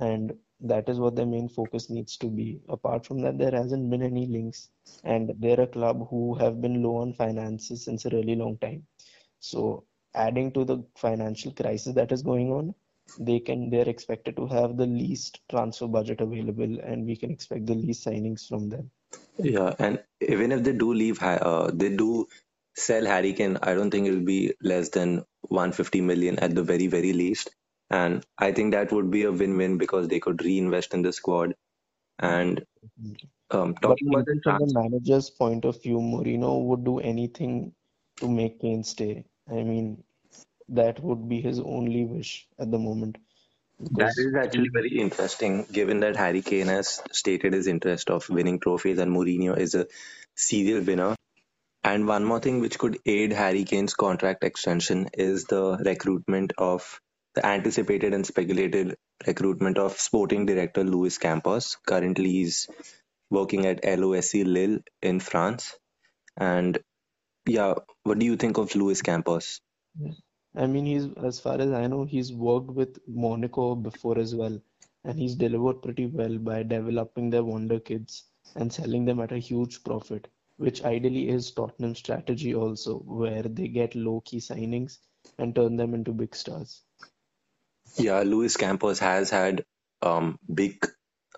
and 0.00 0.36
that 0.60 0.88
is 0.88 0.98
what 1.00 1.16
their 1.16 1.26
main 1.26 1.48
focus 1.48 1.90
needs 1.90 2.16
to 2.18 2.28
be. 2.28 2.60
Apart 2.68 3.06
from 3.06 3.20
that, 3.22 3.38
there 3.38 3.52
hasn't 3.52 3.90
been 3.90 4.02
any 4.02 4.26
links, 4.26 4.70
and 5.04 5.32
they're 5.38 5.60
a 5.60 5.66
club 5.66 6.08
who 6.10 6.34
have 6.34 6.60
been 6.60 6.82
low 6.82 6.96
on 6.98 7.14
finances 7.14 7.84
since 7.84 8.04
a 8.04 8.10
really 8.10 8.36
long 8.36 8.58
time. 8.58 8.86
So 9.40 9.84
adding 10.14 10.52
to 10.52 10.64
the 10.64 10.84
financial 10.96 11.52
crisis 11.52 11.94
that 11.94 12.12
is 12.12 12.22
going 12.22 12.52
on, 12.52 12.74
they 13.18 13.40
can 13.40 13.70
they're 13.70 13.88
expected 13.88 14.36
to 14.36 14.46
have 14.48 14.76
the 14.76 14.86
least 14.86 15.40
transfer 15.50 15.88
budget 15.88 16.20
available, 16.20 16.78
and 16.80 17.06
we 17.06 17.16
can 17.16 17.30
expect 17.30 17.66
the 17.66 17.74
least 17.74 18.06
signings 18.06 18.48
from 18.48 18.68
them. 18.68 18.90
Yeah, 19.38 19.74
and 19.78 20.02
even 20.20 20.52
if 20.52 20.62
they 20.64 20.72
do 20.72 20.94
leave, 20.94 21.18
Ha- 21.18 21.42
uh, 21.52 21.70
they 21.72 21.94
do 21.96 22.28
sell 22.76 23.06
Harry 23.06 23.32
Kane. 23.34 23.58
I 23.62 23.74
don't 23.74 23.90
think 23.90 24.06
it'll 24.08 24.20
be 24.24 24.54
less 24.62 24.90
than 24.90 25.24
150 25.42 26.00
million 26.02 26.38
at 26.38 26.54
the 26.54 26.62
very 26.62 26.86
very 26.88 27.12
least. 27.12 27.50
And 27.90 28.24
I 28.38 28.52
think 28.52 28.72
that 28.72 28.92
would 28.92 29.10
be 29.10 29.24
a 29.24 29.32
win-win 29.32 29.78
because 29.78 30.08
they 30.08 30.20
could 30.20 30.42
reinvest 30.42 30.94
in 30.94 31.02
the 31.02 31.12
squad. 31.12 31.54
And 32.18 32.64
um, 33.50 33.74
But 33.86 33.98
talking 33.98 34.08
about 34.08 34.26
the 34.26 34.36
from 34.44 34.58
the 34.58 34.66
trans, 34.66 34.74
manager's 34.74 35.30
point 35.30 35.64
of 35.64 35.82
view, 35.82 35.98
Mourinho 35.98 36.64
would 36.66 36.84
do 36.84 37.00
anything 37.00 37.74
to 38.18 38.28
make 38.28 38.60
Kane 38.60 38.84
stay. 38.84 39.24
I 39.48 39.62
mean, 39.64 40.04
that 40.68 41.00
would 41.02 41.28
be 41.28 41.40
his 41.40 41.60
only 41.60 42.04
wish 42.04 42.48
at 42.58 42.70
the 42.72 42.78
moment 42.78 43.18
that 43.92 44.14
is 44.16 44.34
actually 44.34 44.68
very 44.68 44.98
interesting, 44.98 45.66
given 45.70 46.00
that 46.00 46.16
Harry 46.16 46.42
Kane 46.42 46.68
has 46.68 47.02
stated 47.12 47.52
his 47.52 47.66
interest 47.66 48.10
of 48.10 48.28
winning 48.28 48.60
trophies, 48.60 48.98
and 48.98 49.14
Mourinho 49.14 49.56
is 49.56 49.74
a 49.74 49.86
serial 50.36 50.82
winner. 50.82 51.16
And 51.84 52.06
one 52.06 52.24
more 52.24 52.38
thing 52.40 52.60
which 52.60 52.78
could 52.78 52.98
aid 53.04 53.32
Harry 53.32 53.64
Kane's 53.64 53.94
contract 53.94 54.44
extension 54.44 55.08
is 55.14 55.44
the 55.44 55.76
recruitment 55.84 56.52
of 56.58 57.00
the 57.34 57.44
anticipated 57.44 58.14
and 58.14 58.26
speculated 58.26 58.96
recruitment 59.26 59.78
of 59.78 59.98
sporting 59.98 60.46
director 60.46 60.84
Luis 60.84 61.18
Campos. 61.18 61.76
Currently, 61.86 62.30
he's 62.30 62.68
working 63.30 63.66
at 63.66 63.82
LOSC 63.82 64.44
Lille 64.44 64.78
in 65.00 65.18
France. 65.18 65.74
And 66.36 66.78
yeah, 67.46 67.74
what 68.04 68.18
do 68.18 68.26
you 68.26 68.36
think 68.36 68.58
of 68.58 68.74
Luis 68.76 69.02
Campos? 69.02 69.60
I 70.54 70.66
mean, 70.66 70.86
he's 70.86 71.06
as 71.16 71.40
far 71.40 71.60
as 71.60 71.72
I 71.72 71.86
know, 71.86 72.04
he's 72.04 72.32
worked 72.32 72.70
with 72.70 72.98
Monaco 73.08 73.74
before 73.74 74.18
as 74.18 74.34
well, 74.34 74.60
and 75.04 75.18
he's 75.18 75.34
delivered 75.34 75.82
pretty 75.82 76.06
well 76.06 76.36
by 76.38 76.62
developing 76.62 77.30
their 77.30 77.44
wonder 77.44 77.80
kids 77.80 78.24
and 78.54 78.72
selling 78.72 79.06
them 79.06 79.20
at 79.20 79.32
a 79.32 79.38
huge 79.38 79.82
profit, 79.82 80.28
which 80.58 80.84
ideally 80.84 81.28
is 81.28 81.50
Tottenham's 81.52 81.98
strategy 81.98 82.54
also, 82.54 82.98
where 82.98 83.42
they 83.42 83.68
get 83.68 83.94
low-key 83.94 84.38
signings 84.38 84.98
and 85.38 85.54
turn 85.54 85.76
them 85.76 85.94
into 85.94 86.12
big 86.12 86.34
stars. 86.36 86.82
Yeah, 87.96 88.22
Luis 88.22 88.56
Campos 88.56 88.98
has 88.98 89.30
had 89.30 89.64
um, 90.02 90.38
big, 90.52 90.86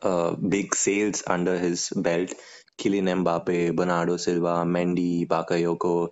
uh, 0.02 0.34
big 0.34 0.74
sales 0.74 1.22
under 1.26 1.58
his 1.58 1.90
belt. 1.94 2.32
Kylian 2.78 3.24
Mbappe, 3.24 3.76
Bernardo 3.76 4.16
Silva, 4.16 4.64
Mendy, 4.64 5.26
Bakayoko, 5.28 6.08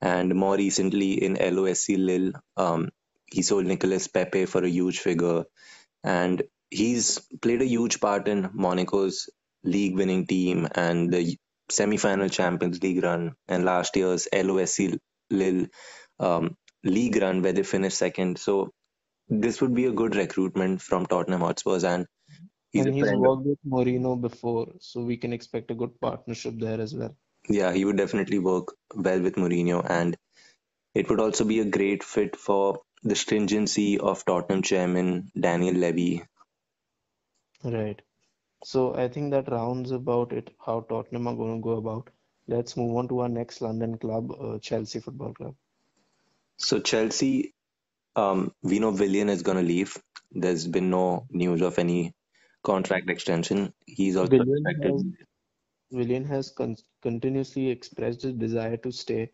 and 0.00 0.34
more 0.34 0.56
recently 0.56 1.22
in 1.24 1.36
LOSC 1.36 1.96
Lille, 1.98 2.32
um, 2.56 2.90
he 3.26 3.42
sold 3.42 3.66
Nicolas 3.66 4.08
Pepe 4.08 4.46
for 4.46 4.64
a 4.64 4.68
huge 4.70 4.98
figure, 5.00 5.44
and 6.04 6.42
he's 6.70 7.20
played 7.42 7.62
a 7.62 7.66
huge 7.66 8.00
part 8.00 8.28
in 8.28 8.44
Monaco's 8.50 9.30
league-winning 9.64 10.26
team 10.26 10.68
and 10.74 11.12
the 11.12 11.36
semi-final 11.70 12.28
Champions 12.28 12.82
League 12.82 13.02
run, 13.02 13.34
and 13.48 13.64
last 13.64 13.96
year's 13.96 14.28
LOSC 14.32 14.98
Lille 15.30 15.66
um, 16.20 16.56
league 16.84 17.16
run 17.16 17.42
where 17.42 17.52
they 17.52 17.62
finished 17.62 17.98
second. 17.98 18.38
So 18.38 18.72
this 19.28 19.60
would 19.60 19.74
be 19.74 19.86
a 19.86 19.92
good 19.92 20.16
recruitment 20.16 20.82
from 20.82 21.06
Tottenham 21.06 21.40
Hotspurs, 21.40 21.84
and 21.84 22.06
he's 22.70 22.86
And 22.86 22.94
he's 22.94 23.12
worked 23.12 23.46
with 23.46 23.58
Mourinho 23.66 24.20
before, 24.20 24.74
so 24.80 25.02
we 25.02 25.16
can 25.18 25.32
expect 25.32 25.70
a 25.70 25.74
good 25.74 26.00
partnership 26.00 26.54
there 26.58 26.80
as 26.80 26.94
well. 26.94 27.16
Yeah, 27.48 27.72
he 27.72 27.84
would 27.84 27.96
definitely 27.96 28.38
work 28.38 28.74
well 28.94 29.20
with 29.20 29.36
Mourinho, 29.36 29.84
and 29.88 30.16
it 30.94 31.08
would 31.08 31.20
also 31.20 31.44
be 31.44 31.60
a 31.60 31.64
great 31.64 32.04
fit 32.04 32.36
for 32.36 32.80
the 33.02 33.14
stringency 33.14 33.98
of 33.98 34.24
Tottenham 34.24 34.62
chairman 34.62 35.30
Daniel 35.38 35.74
Levy. 35.74 36.22
Right. 37.64 38.00
So 38.64 38.94
I 38.94 39.08
think 39.08 39.30
that 39.30 39.50
rounds 39.50 39.92
about 39.92 40.32
it, 40.32 40.50
how 40.64 40.80
Tottenham 40.80 41.28
are 41.28 41.36
going 41.36 41.56
to 41.56 41.62
go 41.62 41.76
about. 41.76 42.10
Let's 42.48 42.76
move 42.76 42.96
on 42.96 43.08
to 43.08 43.20
our 43.20 43.28
next 43.28 43.60
London 43.60 43.98
club, 43.98 44.32
uh, 44.32 44.58
Chelsea 44.58 45.00
Football 45.00 45.34
Club. 45.34 45.54
So 46.56 46.80
Chelsea, 46.80 47.54
um, 48.16 48.52
we 48.62 48.78
know 48.78 48.90
Willian 48.90 49.28
is 49.28 49.42
going 49.42 49.58
to 49.58 49.62
leave. 49.62 49.96
There's 50.32 50.66
been 50.66 50.90
no 50.90 51.26
news 51.30 51.62
of 51.62 51.78
any 51.78 52.14
contract 52.64 53.10
extension. 53.10 53.72
He's 53.86 54.16
also 54.16 54.36
expected. 54.36 54.92
has 54.92 55.04
Willian 55.90 56.24
has 56.24 56.50
con 56.50 56.76
continuously 57.08 57.70
expressed 57.70 58.22
his 58.22 58.34
desire 58.34 58.76
to 58.76 58.92
stay, 58.92 59.30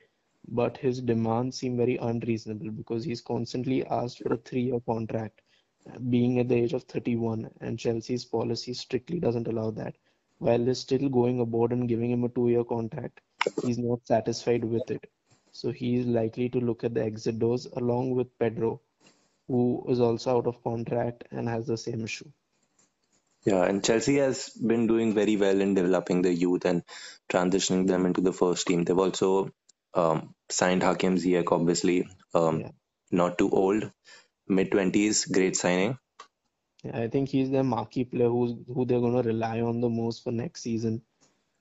but 0.49 0.77
his 0.77 1.01
demands 1.01 1.59
seem 1.59 1.77
very 1.77 1.97
unreasonable 1.97 2.71
because 2.71 3.05
he's 3.05 3.21
constantly 3.21 3.85
asked 3.87 4.19
for 4.19 4.35
a 4.35 4.37
three-year 4.37 4.81
contract, 4.87 5.41
uh, 5.93 5.99
being 5.99 6.39
at 6.39 6.49
the 6.49 6.55
age 6.55 6.73
of 6.73 6.85
31, 6.85 7.51
and 7.61 7.79
Chelsea's 7.79 8.25
policy 8.25 8.75
strictly 8.75 9.19
doesn't 9.19 9.49
allow 9.49 9.71
that. 9.73 9.97
While 10.39 10.65
they're 10.65 10.75
still 10.75 11.09
going 11.09 11.41
aboard 11.41 11.73
and 11.73 11.89
giving 11.89 12.11
him 12.13 12.25
a 12.25 12.29
two-year 12.29 12.65
contract, 12.65 13.21
he's 13.63 13.79
not 13.79 14.07
satisfied 14.07 14.65
with 14.65 14.91
it. 14.91 15.11
So 15.51 15.73
he 15.73 15.97
is 15.97 16.07
likely 16.07 16.49
to 16.51 16.61
look 16.61 16.85
at 16.85 16.95
the 16.95 17.03
exit 17.03 17.41
doors 17.41 17.67
along 17.77 18.13
with 18.15 18.39
Pedro, 18.39 18.81
who 19.49 19.85
is 19.89 20.01
also 20.01 20.39
out 20.39 20.47
of 20.47 20.63
contract 20.63 21.25
and 21.33 21.49
has 21.49 21.67
the 21.67 21.77
same 21.77 22.05
issue. 22.05 22.31
Yeah, 23.45 23.65
and 23.65 23.85
Chelsea 23.85 24.17
has 24.19 24.51
been 24.51 24.87
doing 24.87 25.15
very 25.15 25.37
well 25.37 25.61
in 25.61 25.75
developing 25.75 26.23
the 26.23 26.33
youth 26.33 26.65
and 26.65 26.83
transitioning 27.31 27.87
them 27.87 28.07
into 28.07 28.21
the 28.21 28.33
first 28.33 28.67
team. 28.67 28.85
They've 28.85 28.99
also 28.99 29.51
um, 29.95 30.35
signed 30.51 30.83
Hakim 30.83 31.17
Ziyech, 31.17 31.53
obviously, 31.53 32.09
um, 32.35 32.61
Yeah. 32.61 32.73
not 33.11 33.39
too 33.39 33.51
old, 33.51 33.91
mid 34.49 34.71
twenties, 34.73 35.27
great 35.27 35.57
signing. 35.57 35.99
Yeah, 36.85 36.99
I 37.01 37.09
think 37.09 37.29
he's 37.31 37.51
their 37.51 37.65
marquee 37.65 38.05
player 38.05 38.29
who's 38.31 38.55
who 38.69 38.87
they're 38.87 39.01
going 39.01 39.23
to 39.23 39.29
rely 39.29 39.61
on 39.61 39.81
the 39.81 39.91
most 39.91 40.25
for 40.25 40.33
next 40.33 40.63
season 40.63 41.03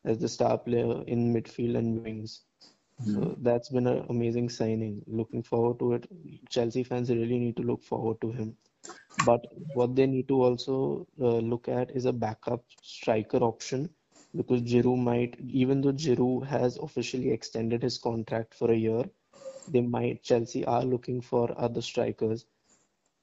as 0.05 0.19
the 0.19 0.29
star 0.29 0.57
player 0.57 1.03
in 1.07 1.33
midfield 1.33 1.77
and 1.77 2.03
wings. 2.03 2.41
So 3.05 3.35
that's 3.41 3.69
been 3.69 3.87
an 3.87 4.05
amazing 4.09 4.49
signing. 4.49 5.03
Looking 5.07 5.43
forward 5.43 5.79
to 5.79 5.93
it. 5.93 6.07
Chelsea 6.49 6.83
fans 6.83 7.09
really 7.09 7.39
need 7.39 7.57
to 7.57 7.63
look 7.63 7.83
forward 7.83 8.21
to 8.21 8.31
him. 8.31 8.57
But 9.17 9.45
what 9.73 9.95
they 9.95 10.07
need 10.07 10.27
to 10.29 10.41
also 10.43 11.07
uh, 11.19 11.37
look 11.39 11.67
at 11.69 11.91
is 11.95 12.05
a 12.05 12.13
backup 12.13 12.65
striker 12.81 13.37
option 13.37 13.95
because 14.35 14.61
Giroud 14.63 14.99
might, 15.03 15.39
even 15.39 15.81
though 15.81 15.93
Giroud 15.93 16.47
has 16.47 16.77
officially 16.77 17.31
extended 17.31 17.83
his 17.83 17.99
contract 17.99 18.53
for 18.55 18.71
a 18.71 18.75
year, 18.77 19.05
they 19.67 19.81
might, 19.81 20.23
Chelsea 20.23 20.65
are 20.65 20.83
looking 20.83 21.21
for 21.21 21.53
other 21.59 21.81
strikers 21.81 22.45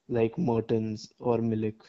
like 0.09 0.37
Mertens 0.37 1.13
or 1.19 1.39
Milik. 1.39 1.81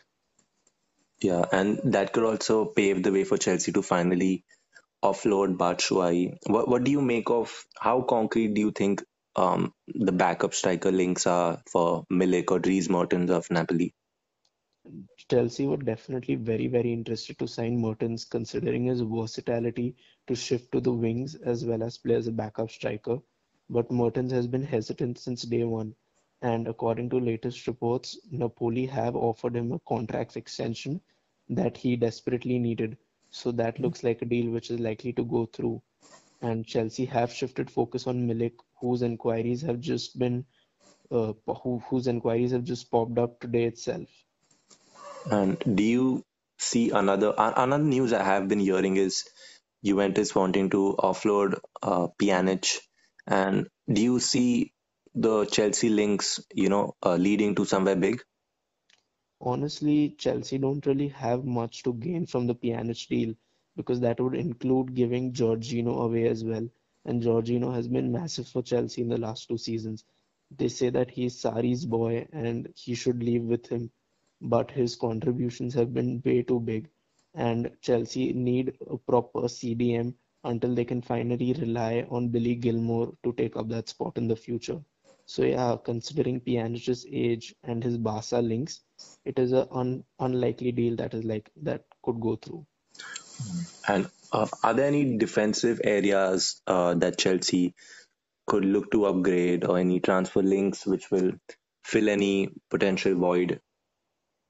Yeah, 1.23 1.45
and 1.53 1.81
that 1.93 2.13
could 2.13 2.25
also 2.25 2.67
pave 2.67 3.03
the 3.03 3.13
way 3.13 3.25
for 3.25 3.39
Chelsea 3.39 3.73
to 3.73 3.83
finally 3.83 4.45
offload 5.05 5.57
Batshuayi. 5.59 6.39
What 6.47 6.69
what 6.69 6.85
do 6.85 6.91
you 6.93 7.03
make 7.03 7.31
of 7.31 7.67
how 7.79 8.03
concrete 8.03 8.55
do 8.55 8.61
you 8.63 8.73
think 8.73 9.05
um, 9.37 9.73
the 9.87 10.13
backup 10.13 10.55
striker 10.55 10.93
links 10.93 11.27
are 11.27 11.63
for 11.71 12.05
Milik 12.11 12.51
or 12.51 12.59
Dries 12.59 12.89
Mertens 12.89 13.31
of 13.31 13.51
Napoli? 13.51 13.95
Chelsea 15.31 15.67
were 15.67 15.77
definitely 15.77 16.35
very, 16.35 16.67
very 16.67 16.93
interested 16.93 17.39
to 17.39 17.47
sign 17.47 17.81
Mertens, 17.81 18.25
considering 18.25 18.87
his 18.87 19.01
versatility 19.01 19.95
to 20.27 20.35
shift 20.35 20.73
to 20.73 20.81
the 20.81 20.93
wings 20.93 21.37
as 21.37 21.65
well 21.65 21.83
as 21.83 21.99
play 21.99 22.17
as 22.17 22.27
a 22.27 22.33
backup 22.33 22.71
striker. 22.71 23.19
But 23.71 23.91
Mertens 23.91 24.33
has 24.33 24.47
been 24.47 24.65
hesitant 24.65 25.19
since 25.19 25.43
day 25.43 25.65
one, 25.65 25.95
and 26.43 26.67
according 26.67 27.11
to 27.11 27.21
latest 27.21 27.67
reports, 27.67 28.19
Napoli 28.31 28.87
have 28.87 29.15
offered 29.15 29.57
him 29.57 29.73
a 29.73 29.79
contract 29.81 30.37
extension 30.37 31.01
that 31.49 31.77
he 31.77 31.97
desperately 31.97 32.59
needed. 32.59 32.99
So 33.31 33.53
that 33.53 33.79
looks 33.79 34.03
like 34.03 34.21
a 34.21 34.27
deal 34.27 34.51
which 34.51 34.71
is 34.71 34.81
likely 34.81 35.13
to 35.15 35.25
go 35.25 35.47
through. 35.47 35.81
And 36.43 36.67
Chelsea 36.67 37.05
have 37.07 37.33
shifted 37.33 37.71
focus 37.71 38.07
on 38.07 38.29
Milik, 38.29 38.55
whose 38.81 39.03
inquiries 39.03 39.63
have 39.63 39.81
just 39.81 40.19
been 40.19 40.45
uh, 41.11 41.33
who, 41.47 41.79
whose 41.89 42.07
inquiries 42.07 42.53
have 42.53 42.65
just 42.65 42.91
popped 42.91 43.19
up 43.19 43.41
today 43.41 43.65
itself. 43.65 44.09
And 45.31 45.57
do 45.77 45.83
you 45.83 46.25
see 46.59 46.91
another 46.91 47.33
another 47.37 47.85
news 47.85 48.13
I 48.13 48.25
have 48.25 48.49
been 48.49 48.59
hearing 48.59 48.97
is 48.97 49.25
Juventus 49.85 50.35
wanting 50.35 50.71
to 50.71 50.97
offload 50.99 51.61
uh, 51.83 52.09
Pjanic, 52.19 52.79
and 53.27 53.69
do 53.93 54.03
you 54.03 54.19
see 54.21 54.73
the 55.15 55.45
Chelsea 55.45 55.91
links, 55.91 56.41
you 56.55 56.69
know, 56.69 56.95
uh, 57.05 57.17
leading 57.17 57.55
to 57.57 57.65
somewhere 57.65 57.97
big? 57.97 58.23
Honestly, 59.41 60.15
Chelsea 60.19 60.59
don't 60.59 60.87
really 60.87 61.09
have 61.09 61.45
much 61.45 61.83
to 61.83 61.93
gain 61.93 62.27
from 62.27 62.47
the 62.47 62.55
Pjanic 62.55 63.07
deal 63.09 63.35
because 63.77 64.01
that 64.01 64.21
would 64.21 64.35
include 64.35 64.95
giving 64.95 65.33
Jorginho 65.33 66.03
away 66.03 66.29
as 66.29 66.45
well. 66.45 66.69
And 67.05 67.23
Jorginho 67.23 67.75
has 67.75 67.89
been 67.89 68.13
massive 68.13 68.49
for 68.49 68.63
Chelsea 68.63 69.03
in 69.03 69.09
the 69.09 69.19
last 69.19 69.49
two 69.49 69.59
seasons. 69.59 70.05
They 70.57 70.69
say 70.69 70.91
that 70.91 71.11
he's 71.11 71.41
Sarri's 71.41 71.85
boy 71.87 72.27
and 72.33 72.69
he 72.77 72.95
should 72.95 73.23
leave 73.23 73.43
with 73.45 73.67
him, 73.67 73.91
but 74.41 74.71
his 74.71 74.97
contributions 74.97 75.75
have 75.75 75.93
been 75.95 76.23
way 76.25 76.43
too 76.43 76.61
big. 76.61 76.89
And 77.35 77.71
Chelsea 77.81 78.33
need 78.33 78.77
a 78.89 78.97
proper 78.99 79.43
CDM 79.49 80.15
until 80.45 80.75
they 80.75 80.85
can 80.85 81.03
finally 81.03 81.53
rely 81.55 82.07
on 82.11 82.29
Billy 82.29 82.55
Gilmour 82.55 83.17
to 83.25 83.33
take 83.33 83.57
up 83.57 83.69
that 83.69 83.89
spot 83.89 84.19
in 84.19 84.29
the 84.29 84.37
future. 84.37 84.81
So 85.27 85.45
yeah, 85.45 85.77
considering 85.83 86.41
Pjanic's 86.41 87.07
age 87.11 87.55
and 87.63 87.83
his 87.83 87.97
Barca 87.97 88.41
links, 88.41 88.83
it 89.25 89.39
is 89.39 89.53
a 89.53 89.69
un 89.73 90.05
unlikely 90.19 90.73
deal 90.73 90.97
that 90.97 91.15
is 91.15 91.25
like 91.25 91.51
that 91.63 91.85
could 92.03 92.21
go 92.21 92.37
through. 92.37 92.67
And 93.89 94.09
uh, 94.33 94.47
are 94.63 94.75
there 94.75 94.87
any 94.87 95.19
defensive 95.19 95.81
areas 95.85 96.61
uh, 96.67 96.95
that 96.95 97.19
Chelsea 97.19 97.75
could 98.47 98.65
look 98.65 98.91
to 98.93 99.07
upgrade 99.07 99.65
or 99.65 99.79
any 99.79 100.01
transfer 100.01 100.43
links 100.43 100.87
which 100.87 101.11
will 101.11 101.33
fill 101.85 102.09
any 102.09 102.51
potential 102.71 103.15
void? 103.15 103.61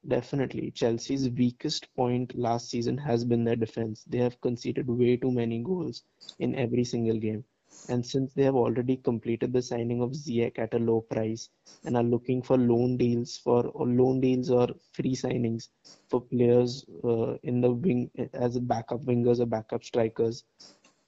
Definitely. 0.07 0.71
Chelsea's 0.73 1.29
weakest 1.31 1.95
point 1.95 2.37
last 2.37 2.71
season 2.71 2.99
has 2.99 3.25
been 3.25 3.45
their 3.45 3.57
defense. 3.57 4.05
They 4.09 4.19
have 4.19 4.41
conceded 4.41 4.89
way 4.89 5.17
too 5.17 5.31
many 5.31 5.63
goals 5.63 6.03
in 6.39 6.55
every 6.55 6.85
single 6.85 7.19
game. 7.19 7.45
And 7.89 8.05
since 8.05 8.33
they 8.35 8.43
have 8.45 8.55
already 8.57 8.97
completed 8.97 9.53
the 9.53 9.63
signing 9.63 10.01
of 10.03 10.11
Ziyech 10.13 10.59
at 10.59 10.75
a 10.75 10.79
low 10.79 11.01
price 11.01 11.49
and 11.85 11.97
are 11.97 12.03
looking 12.03 12.43
for 12.43 12.57
loan 12.57 12.97
deals 12.97 13.37
for 13.39 13.67
or 13.69 13.87
loan 13.87 14.21
deals 14.21 14.51
or 14.51 14.69
free 14.93 15.15
signings 15.15 15.69
for 16.09 16.21
players 16.21 16.85
uh, 17.05 17.35
in 17.43 17.61
the 17.61 17.71
wing 17.73 18.11
as 18.35 18.59
backup 18.59 19.03
wingers 19.05 19.41
or 19.41 19.47
backup 19.47 19.85
strikers, 19.85 20.45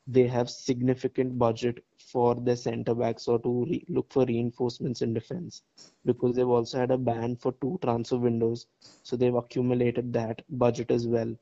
they 0.06 0.26
have 0.26 0.48
significant 0.50 1.38
budget 1.38 1.84
for 1.98 2.34
their 2.34 2.56
centre 2.56 2.94
backs 2.94 3.28
or 3.28 3.38
to 3.40 3.64
re- 3.64 3.84
look 3.88 4.12
for 4.12 4.24
reinforcements 4.24 5.02
in 5.02 5.12
defense 5.14 5.62
because 6.04 6.34
they've 6.34 6.48
also 6.48 6.78
had 6.78 6.90
a 6.90 6.98
ban 6.98 7.36
for 7.36 7.52
two 7.60 7.78
transfer 7.82 8.16
windows, 8.18 8.66
so 9.02 9.16
they've 9.16 9.34
accumulated 9.34 10.12
that 10.12 10.42
budget 10.58 10.90
as 10.90 11.06
well. 11.06 11.34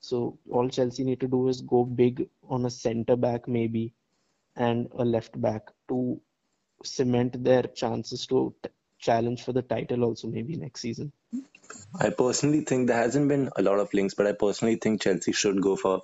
So 0.00 0.38
all 0.50 0.68
Chelsea 0.68 1.04
need 1.04 1.20
to 1.20 1.28
do 1.28 1.48
is 1.48 1.60
go 1.62 1.84
big 1.84 2.28
on 2.48 2.66
a 2.66 2.70
centre 2.70 3.16
back 3.16 3.48
maybe 3.48 3.92
and 4.60 4.88
a 4.98 5.04
left 5.04 5.40
back 5.40 5.70
to 5.88 6.20
cement 6.84 7.42
their 7.44 7.62
chances 7.62 8.26
to 8.26 8.54
t- 8.62 8.70
challenge 8.98 9.42
for 9.42 9.52
the 9.52 9.62
title 9.62 10.04
also 10.04 10.28
maybe 10.28 10.56
next 10.56 10.82
season. 10.82 11.12
I 11.98 12.10
personally 12.10 12.60
think 12.62 12.86
there 12.86 12.96
hasn't 12.96 13.28
been 13.28 13.48
a 13.56 13.62
lot 13.62 13.78
of 13.80 13.92
links, 13.94 14.14
but 14.14 14.26
I 14.26 14.32
personally 14.32 14.76
think 14.76 15.00
Chelsea 15.00 15.32
should 15.32 15.62
go 15.62 15.76
for 15.76 16.02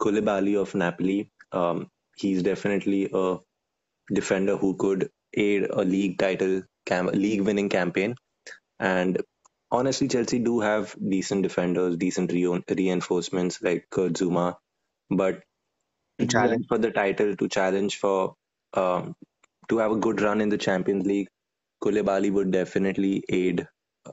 Koulibaly 0.00 0.58
of 0.60 0.74
Napoli. 0.74 1.30
Um, 1.52 1.90
he's 2.16 2.42
definitely 2.42 3.10
a 3.12 3.38
defender 4.12 4.56
who 4.56 4.74
could 4.76 5.10
aid 5.34 5.64
a 5.70 5.84
league 5.84 6.18
title, 6.18 6.62
cam- 6.86 7.06
league 7.26 7.42
winning 7.42 7.68
campaign. 7.68 8.16
And 8.80 9.22
honestly, 9.70 10.08
Chelsea 10.08 10.38
do 10.38 10.60
have 10.60 10.96
decent 11.16 11.42
defenders, 11.42 11.96
decent 11.96 12.32
re- 12.32 12.64
reinforcements 12.68 13.60
like 13.60 13.86
Kurt 13.90 14.14
Zouma, 14.14 14.56
but 15.10 15.42
to 16.18 16.26
challenge 16.26 16.66
for 16.68 16.78
the 16.78 16.90
title, 16.90 17.36
to 17.36 17.48
challenge 17.48 17.98
for 17.98 18.34
um, 18.74 19.14
to 19.68 19.78
have 19.78 19.92
a 19.92 19.96
good 19.96 20.20
run 20.20 20.40
in 20.40 20.48
the 20.48 20.58
Champions 20.58 21.06
League, 21.06 21.28
Koulibaly 21.82 22.32
would 22.32 22.50
definitely 22.50 23.24
aid 23.28 23.66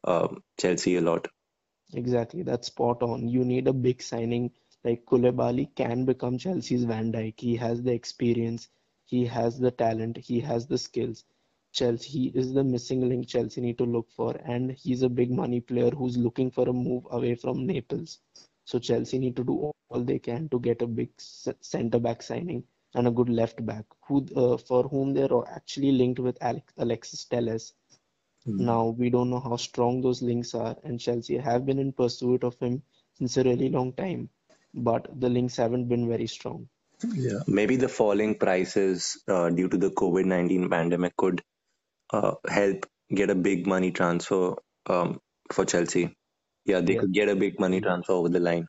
um, 0.04 0.42
Chelsea 0.60 0.96
a 0.98 1.02
lot. 1.02 1.28
Exactly, 1.94 2.44
that's 2.44 2.68
spot 2.68 3.02
on. 3.02 3.28
You 3.28 3.44
need 3.44 3.68
a 3.68 3.74
big 3.74 4.02
signing 4.02 4.52
like 4.84 5.06
Koulibaly 5.06 5.76
can 5.76 6.06
become 6.06 6.38
Chelsea's 6.38 6.86
Van 6.86 7.12
Dijk. 7.12 7.40
He 7.40 7.56
has 7.58 7.84
the 7.84 7.94
experience, 7.94 8.70
he 9.06 9.26
has 9.26 9.60
the 9.60 9.72
talent, 9.72 10.18
he 10.18 10.40
has 10.40 10.68
the 10.68 10.78
skills. 10.78 11.26
Chelsea 11.72 12.32
is 12.34 12.54
the 12.54 12.64
missing 12.64 13.08
link 13.08 13.28
Chelsea 13.28 13.62
need 13.62 13.78
to 13.78 13.86
look 13.86 14.10
for, 14.12 14.36
and 14.44 14.72
he's 14.72 15.02
a 15.04 15.10
big 15.10 15.32
money 15.32 15.60
player 15.60 15.92
who's 15.92 16.18
looking 16.18 16.50
for 16.50 16.68
a 16.68 16.74
move 16.74 17.06
away 17.12 17.36
from 17.36 17.68
Naples. 17.68 18.20
So 18.70 18.78
Chelsea 18.78 19.18
need 19.18 19.36
to 19.38 19.44
do 19.44 19.54
all 19.90 20.04
they 20.10 20.20
can 20.20 20.48
to 20.50 20.60
get 20.60 20.84
a 20.84 20.88
big 20.88 21.10
centre 21.20 22.00
back 22.08 22.22
signing 22.22 22.66
and 22.94 23.08
a 23.08 23.12
good 23.20 23.30
left 23.38 23.66
back, 23.66 23.86
who 24.08 24.28
uh, 24.36 24.58
for 24.58 24.84
whom 24.84 25.14
they're 25.16 25.38
actually 25.52 25.92
linked 25.92 26.20
with 26.20 26.38
Alex, 26.50 26.74
Alexis 26.78 27.24
Telles. 27.26 27.74
Mm. 28.48 28.60
Now 28.68 28.84
we 29.00 29.10
don't 29.10 29.32
know 29.32 29.40
how 29.40 29.56
strong 29.56 30.02
those 30.02 30.22
links 30.22 30.54
are, 30.54 30.76
and 30.84 31.00
Chelsea 31.00 31.38
have 31.38 31.66
been 31.66 31.80
in 31.80 31.94
pursuit 31.94 32.44
of 32.44 32.60
him 32.60 32.84
since 33.18 33.38
a 33.38 33.44
really 33.44 33.70
long 33.70 33.92
time, 33.94 34.30
but 34.76 35.10
the 35.20 35.30
links 35.30 35.58
haven't 35.58 35.90
been 35.96 36.08
very 36.08 36.28
strong. 36.28 36.70
Yeah, 37.16 37.40
maybe 37.48 37.76
the 37.76 37.90
falling 37.90 38.36
prices 38.36 39.18
uh, 39.28 39.50
due 39.50 39.68
to 39.70 39.78
the 39.78 39.90
COVID 39.90 40.26
nineteen 40.26 40.70
pandemic 40.70 41.18
could 41.18 41.42
uh, 42.12 42.34
help 42.48 42.86
get 43.10 43.32
a 43.32 43.42
big 43.50 43.66
money 43.76 43.92
transfer 43.92 44.56
um, 44.86 45.20
for 45.52 45.66
Chelsea. 45.66 46.16
Yeah, 46.65 46.82
they 46.82 46.95
yeah. 46.95 47.00
could 47.00 47.13
get 47.13 47.30
a 47.30 47.36
big 47.36 47.60
money 47.60 47.82
transfer 47.82 48.13
over 48.13 48.30
the 48.30 48.39
line. 48.39 48.67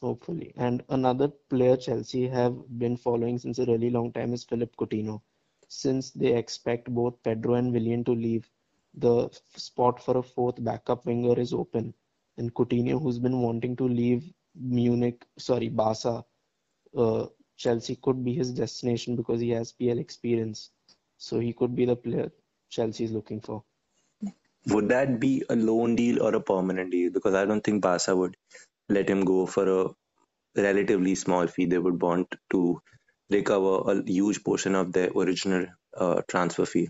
Hopefully. 0.00 0.52
And 0.56 0.84
another 0.88 1.28
player 1.28 1.76
Chelsea 1.76 2.28
have 2.28 2.54
been 2.78 2.96
following 2.96 3.38
since 3.38 3.58
a 3.58 3.66
really 3.66 3.90
long 3.90 4.12
time 4.12 4.32
is 4.32 4.44
Philippe 4.44 4.74
Coutinho. 4.76 5.22
Since 5.68 6.10
they 6.12 6.34
expect 6.36 6.88
both 6.92 7.22
Pedro 7.22 7.54
and 7.54 7.72
Willian 7.72 8.04
to 8.04 8.12
leave, 8.12 8.50
the 8.94 9.28
spot 9.56 10.02
for 10.02 10.18
a 10.18 10.22
fourth 10.22 10.62
backup 10.62 11.06
winger 11.06 11.38
is 11.38 11.52
open. 11.52 11.94
And 12.38 12.54
Coutinho, 12.54 13.00
who's 13.00 13.18
been 13.18 13.40
wanting 13.42 13.76
to 13.76 13.88
leave 13.88 14.32
Munich, 14.54 15.26
sorry, 15.38 15.68
Barca, 15.68 16.24
uh, 16.96 17.26
Chelsea 17.56 17.96
could 17.96 18.24
be 18.24 18.34
his 18.34 18.52
destination 18.52 19.16
because 19.16 19.40
he 19.40 19.50
has 19.50 19.72
PL 19.72 19.98
experience. 19.98 20.70
So 21.18 21.38
he 21.40 21.52
could 21.52 21.74
be 21.74 21.84
the 21.86 21.96
player 21.96 22.30
Chelsea 22.70 23.04
is 23.04 23.12
looking 23.12 23.40
for. 23.40 23.64
Would 24.68 24.88
that 24.90 25.18
be 25.20 25.42
a 25.48 25.56
loan 25.56 25.96
deal 25.96 26.22
or 26.22 26.34
a 26.34 26.40
permanent 26.40 26.90
deal? 26.92 27.10
Because 27.10 27.34
I 27.34 27.44
don't 27.44 27.62
think 27.62 27.82
Barca 27.82 28.14
would 28.14 28.36
let 28.88 29.08
him 29.08 29.24
go 29.24 29.46
for 29.46 29.68
a 29.68 29.90
relatively 30.56 31.14
small 31.14 31.46
fee. 31.46 31.66
They 31.66 31.78
would 31.78 32.00
want 32.00 32.34
to 32.50 32.80
recover 33.30 33.90
a 33.90 34.02
huge 34.04 34.44
portion 34.44 34.74
of 34.74 34.92
their 34.92 35.10
original 35.10 35.66
uh, 35.96 36.22
transfer 36.28 36.66
fee. 36.66 36.88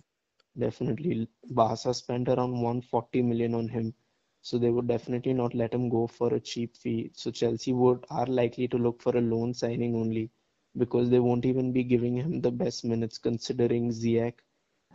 Definitely, 0.58 1.28
Barca 1.50 1.94
spent 1.94 2.28
around 2.28 2.52
140 2.52 3.22
million 3.22 3.54
on 3.54 3.68
him, 3.68 3.94
so 4.42 4.58
they 4.58 4.70
would 4.70 4.86
definitely 4.88 5.34
not 5.34 5.54
let 5.54 5.72
him 5.74 5.88
go 5.88 6.06
for 6.06 6.34
a 6.34 6.40
cheap 6.40 6.76
fee. 6.76 7.10
So 7.14 7.30
Chelsea 7.30 7.72
would 7.72 8.04
are 8.10 8.26
likely 8.26 8.68
to 8.68 8.78
look 8.78 9.02
for 9.02 9.16
a 9.16 9.20
loan 9.20 9.54
signing 9.54 9.94
only, 9.94 10.30
because 10.76 11.10
they 11.10 11.20
won't 11.20 11.46
even 11.46 11.72
be 11.72 11.84
giving 11.84 12.16
him 12.16 12.40
the 12.40 12.50
best 12.50 12.84
minutes 12.84 13.18
considering 13.18 13.90
Ziyech 13.90 14.34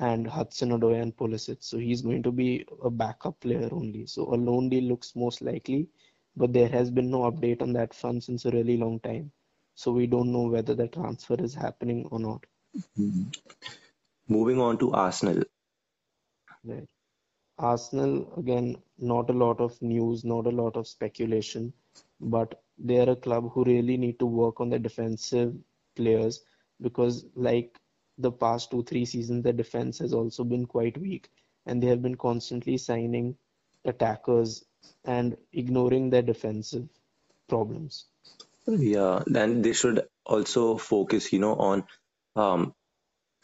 and 0.01 0.27
Hudson-Odoi 0.27 1.01
and 1.01 1.15
Pulisic. 1.15 1.57
So 1.61 1.77
he's 1.77 2.01
going 2.01 2.23
to 2.23 2.31
be 2.31 2.65
a 2.83 2.89
backup 2.89 3.39
player 3.39 3.69
only. 3.71 4.05
So 4.05 4.23
a 4.33 4.35
loan 4.35 4.69
deal 4.69 4.83
looks 4.83 5.15
most 5.15 5.41
likely 5.41 5.87
but 6.35 6.53
there 6.53 6.69
has 6.69 6.89
been 6.89 7.09
no 7.11 7.31
update 7.31 7.61
on 7.61 7.73
that 7.73 7.93
front 7.93 8.23
since 8.23 8.45
a 8.45 8.51
really 8.51 8.77
long 8.77 8.99
time. 9.01 9.31
So 9.75 9.91
we 9.91 10.07
don't 10.07 10.31
know 10.31 10.47
whether 10.47 10.75
the 10.75 10.87
transfer 10.87 11.35
is 11.35 11.53
happening 11.53 12.07
or 12.11 12.19
not. 12.19 12.45
Mm-hmm. 12.99 13.23
Moving 14.27 14.59
on 14.59 14.77
to 14.79 14.91
Arsenal. 14.93 15.43
Right. 16.63 16.87
Arsenal, 17.57 18.33
again, 18.37 18.77
not 18.97 19.29
a 19.29 19.33
lot 19.33 19.59
of 19.59 19.79
news, 19.81 20.23
not 20.23 20.47
a 20.47 20.51
lot 20.51 20.75
of 20.75 20.87
speculation, 20.87 21.73
but 22.19 22.61
they 22.77 22.99
are 22.99 23.11
a 23.11 23.15
club 23.15 23.51
who 23.51 23.63
really 23.63 23.97
need 23.97 24.19
to 24.19 24.25
work 24.25 24.61
on 24.61 24.69
the 24.69 24.79
defensive 24.79 25.53
players 25.95 26.43
because, 26.81 27.25
like 27.35 27.77
the 28.17 28.31
past 28.31 28.71
two, 28.71 28.83
three 28.83 29.05
seasons, 29.05 29.43
their 29.43 29.53
defense 29.53 29.99
has 29.99 30.13
also 30.13 30.43
been 30.43 30.65
quite 30.65 30.97
weak 30.97 31.29
and 31.65 31.81
they 31.81 31.87
have 31.87 32.01
been 32.01 32.15
constantly 32.15 32.77
signing 32.77 33.35
attackers 33.85 34.63
and 35.05 35.37
ignoring 35.53 36.09
their 36.09 36.21
defensive 36.21 36.87
problems. 37.47 38.05
Yeah, 38.67 39.23
and 39.33 39.63
they 39.63 39.73
should 39.73 40.03
also 40.25 40.77
focus, 40.77 41.33
you 41.33 41.39
know, 41.39 41.55
on 41.55 41.83
um, 42.35 42.73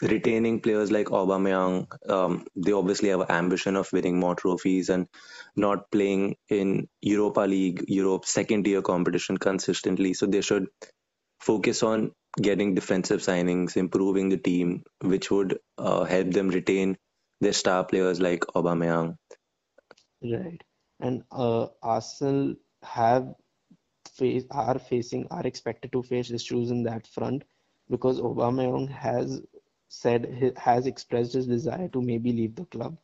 retaining 0.02 0.62
players 0.62 0.92
like 0.92 1.08
Aubameyang. 1.08 1.88
Um, 2.10 2.46
they 2.56 2.72
obviously 2.72 3.10
have 3.10 3.22
an 3.22 3.32
ambition 3.32 3.76
of 3.76 3.92
winning 3.92 4.20
more 4.20 4.36
trophies 4.36 4.90
and 4.90 5.08
not 5.56 5.90
playing 5.92 6.36
in 6.50 6.88
Europa 7.02 7.42
League, 7.42 7.86
Europe's 7.88 8.32
second 8.32 8.64
tier 8.66 8.82
competition 8.82 9.38
consistently. 9.38 10.14
So 10.14 10.28
they 10.28 10.42
should 10.42 10.68
focus 11.40 11.84
on 11.84 12.12
getting 12.42 12.76
defensive 12.76 13.22
signings, 13.22 13.78
improving 13.78 14.30
the 14.30 14.38
team, 14.38 14.84
which 15.02 15.32
would 15.32 15.60
uh, 15.78 16.06
help 16.06 16.32
them 16.32 16.50
retain 16.50 16.98
their 17.42 17.54
star 17.54 17.86
players 17.86 18.22
like 18.22 18.42
Aubameyang. 18.56 19.18
Right 20.24 20.64
and 21.00 21.24
uh, 21.32 21.68
Arsenal 21.82 22.56
have 22.84 23.36
face 24.16 24.46
are 24.52 24.80
facing 24.80 25.28
are 25.32 25.46
expected 25.48 25.92
to 25.94 26.04
face 26.04 26.32
issues 26.32 26.72
in 26.72 26.84
that 26.84 27.08
front 27.08 27.44
because 27.90 28.20
Aubameyang 28.22 28.90
has 28.90 29.42
said 29.90 30.54
has 30.58 30.88
expressed 30.88 31.34
his 31.34 31.48
desire 31.48 31.90
to 31.90 32.02
maybe 32.02 32.32
leave 32.34 32.56
the 32.56 32.66
club, 32.66 32.98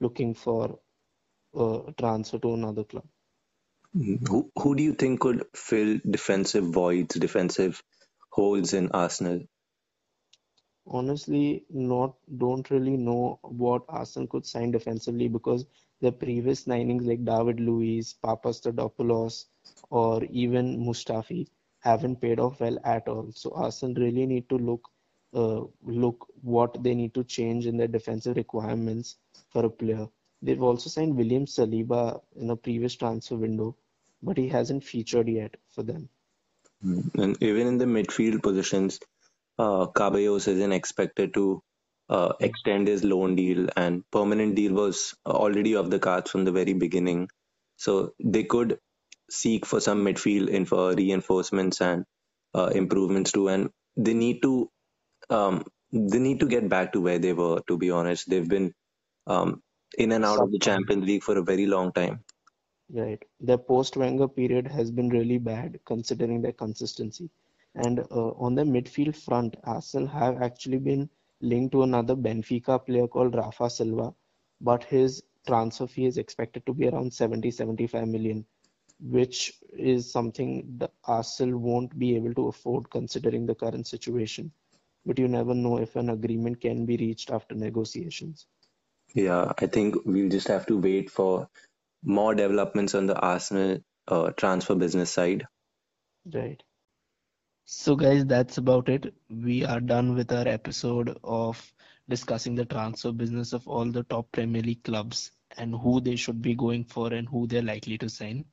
looking 0.00 0.34
for 0.34 0.80
a 1.54 1.94
transfer 1.98 2.38
to 2.38 2.54
another 2.54 2.84
club. 2.84 3.06
Mm, 3.96 4.28
Who 4.28 4.50
who 4.56 4.74
do 4.76 4.82
you 4.82 4.94
think 4.94 5.20
could 5.20 5.44
fill 5.54 6.00
defensive 6.08 6.64
voids, 6.64 7.14
defensive 7.16 7.82
holes 8.30 8.72
in 8.74 8.90
Arsenal? 8.92 9.40
Honestly, 10.86 11.64
not 11.70 12.16
don't 12.38 12.70
really 12.70 12.96
know 12.96 13.38
what 13.42 13.84
Arsenal 13.88 14.28
could 14.28 14.46
sign 14.46 14.70
defensively 14.70 15.28
because 15.28 15.64
their 16.00 16.12
previous 16.12 16.64
signings 16.64 17.06
like 17.06 17.24
David 17.24 17.60
Luiz, 17.60 18.14
Papastathopoulos, 18.22 19.46
or 19.90 20.24
even 20.24 20.78
Mustafi 20.84 21.46
haven't 21.80 22.20
paid 22.20 22.40
off 22.40 22.60
well 22.60 22.78
at 22.84 23.08
all. 23.08 23.30
So 23.32 23.52
Arsenal 23.54 24.02
really 24.02 24.26
need 24.26 24.48
to 24.48 24.58
look 24.58 24.88
uh, 25.32 25.62
look 25.84 26.26
what 26.42 26.82
they 26.82 26.94
need 26.94 27.14
to 27.14 27.24
change 27.24 27.66
in 27.66 27.76
their 27.76 27.88
defensive 27.88 28.36
requirements 28.36 29.16
for 29.50 29.64
a 29.64 29.70
player. 29.70 30.08
They've 30.42 30.62
also 30.62 30.90
signed 30.90 31.16
William 31.16 31.46
Saliba 31.46 32.20
in 32.36 32.50
a 32.50 32.56
previous 32.56 32.96
transfer 32.96 33.36
window, 33.36 33.76
but 34.22 34.36
he 34.36 34.48
hasn't 34.48 34.84
featured 34.84 35.28
yet 35.28 35.56
for 35.68 35.82
them. 35.82 36.08
Mm, 36.84 37.10
And 37.22 37.42
even 37.42 37.66
in 37.66 37.78
the 37.78 37.84
midfield 37.86 38.42
positions, 38.42 38.98
uh, 39.58 39.86
Ceballos 39.88 40.48
isn't 40.48 40.72
expected 40.72 41.34
to 41.34 41.62
uh, 42.08 42.32
extend 42.40 42.88
his 42.88 43.04
loan 43.04 43.36
deal, 43.36 43.68
and 43.76 44.04
permanent 44.10 44.54
deal 44.56 44.72
was 44.74 45.14
already 45.26 45.76
off 45.76 45.90
the 45.90 45.98
cards 45.98 46.30
from 46.30 46.44
the 46.44 46.52
very 46.52 46.74
beginning. 46.74 47.28
So 47.76 48.14
they 48.22 48.44
could 48.44 48.78
seek 49.30 49.66
for 49.66 49.80
some 49.80 50.04
midfield 50.04 50.48
info 50.50 50.94
reinforcements 50.94 51.80
and 51.80 52.04
uh, 52.54 52.66
improvements 52.74 53.32
too, 53.32 53.48
and 53.48 53.70
they 53.96 54.14
need 54.14 54.42
to 54.42 54.70
um, 55.30 55.64
they 55.92 56.18
need 56.20 56.40
to 56.40 56.46
get 56.48 56.68
back 56.68 56.92
to 56.94 57.00
where 57.00 57.18
they 57.18 57.32
were. 57.34 57.60
To 57.68 57.78
be 57.78 57.90
honest, 57.90 58.28
they've 58.30 58.48
been 58.48 58.72
um, 59.26 59.62
in 59.98 60.12
and 60.12 60.24
out 60.24 60.40
of 60.40 60.52
the 60.52 60.58
Champions 60.60 61.06
League 61.06 61.24
for 61.24 61.38
a 61.38 61.42
very 61.44 61.66
long 61.66 61.92
time. 61.92 62.24
Right. 62.92 63.22
Their 63.38 63.58
post-Wenger 63.58 64.26
period 64.28 64.66
has 64.66 64.90
been 64.90 65.10
really 65.10 65.38
bad 65.38 65.78
considering 65.84 66.42
their 66.42 66.52
consistency. 66.52 67.30
And 67.76 68.00
uh, 68.00 68.30
on 68.30 68.56
the 68.56 68.64
midfield 68.64 69.14
front, 69.14 69.56
Arsenal 69.62 70.08
have 70.08 70.42
actually 70.42 70.78
been 70.78 71.08
linked 71.40 71.72
to 71.72 71.84
another 71.84 72.16
Benfica 72.16 72.84
player 72.84 73.06
called 73.06 73.36
Rafa 73.36 73.70
Silva, 73.70 74.12
but 74.60 74.82
his 74.82 75.22
transfer 75.46 75.86
fee 75.86 76.06
is 76.06 76.18
expected 76.18 76.66
to 76.66 76.74
be 76.74 76.88
around 76.88 77.14
70, 77.14 77.50
75 77.52 78.08
million, 78.08 78.44
which 78.98 79.54
is 79.72 80.10
something 80.10 80.74
the 80.78 80.90
Arsenal 81.04 81.58
won't 81.58 81.96
be 81.96 82.16
able 82.16 82.34
to 82.34 82.48
afford 82.48 82.90
considering 82.90 83.46
the 83.46 83.54
current 83.54 83.86
situation. 83.86 84.50
But 85.06 85.18
you 85.18 85.28
never 85.28 85.54
know 85.54 85.78
if 85.78 85.94
an 85.94 86.10
agreement 86.10 86.60
can 86.60 86.86
be 86.86 86.96
reached 86.96 87.30
after 87.30 87.54
negotiations. 87.54 88.46
Yeah, 89.14 89.52
I 89.58 89.66
think 89.66 89.96
we'll 90.04 90.28
just 90.28 90.48
have 90.48 90.66
to 90.66 90.76
wait 90.76 91.08
for 91.10 91.48
more 92.02 92.34
developments 92.34 92.94
on 92.94 93.06
the 93.06 93.18
Arsenal 93.18 93.78
uh, 94.08 94.30
transfer 94.30 94.74
business 94.74 95.10
side. 95.10 95.46
Right. 96.32 96.62
So, 97.64 97.94
guys, 97.94 98.26
that's 98.26 98.58
about 98.58 98.88
it. 98.88 99.14
We 99.28 99.64
are 99.64 99.80
done 99.80 100.16
with 100.16 100.32
our 100.32 100.48
episode 100.48 101.16
of 101.22 101.72
discussing 102.08 102.56
the 102.56 102.64
transfer 102.64 103.12
business 103.12 103.52
of 103.52 103.68
all 103.68 103.84
the 103.86 104.02
top 104.02 104.32
Premier 104.32 104.62
League 104.62 104.82
clubs 104.82 105.30
and 105.56 105.74
who 105.74 106.00
they 106.00 106.16
should 106.16 106.42
be 106.42 106.54
going 106.54 106.84
for 106.84 107.12
and 107.12 107.28
who 107.28 107.46
they're 107.46 107.62
likely 107.62 107.96
to 107.98 108.08
sign. 108.08 108.44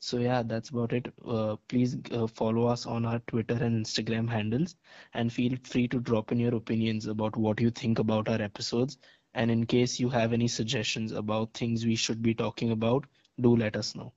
So, 0.00 0.18
yeah, 0.18 0.42
that's 0.42 0.70
about 0.70 0.92
it. 0.92 1.12
Uh, 1.24 1.56
please 1.68 1.96
uh, 2.10 2.26
follow 2.26 2.66
us 2.66 2.86
on 2.86 3.04
our 3.04 3.20
Twitter 3.26 3.54
and 3.54 3.84
Instagram 3.84 4.28
handles 4.28 4.74
and 5.14 5.32
feel 5.32 5.56
free 5.62 5.86
to 5.88 6.00
drop 6.00 6.32
in 6.32 6.40
your 6.40 6.54
opinions 6.54 7.06
about 7.06 7.36
what 7.36 7.60
you 7.60 7.70
think 7.70 7.98
about 7.98 8.28
our 8.28 8.40
episodes. 8.40 8.98
And 9.34 9.50
in 9.50 9.66
case 9.66 9.98
you 9.98 10.10
have 10.10 10.32
any 10.32 10.48
suggestions 10.48 11.12
about 11.12 11.54
things 11.54 11.86
we 11.86 11.96
should 11.96 12.22
be 12.22 12.34
talking 12.34 12.70
about, 12.70 13.06
do 13.40 13.56
let 13.56 13.76
us 13.76 13.94
know. 13.94 14.12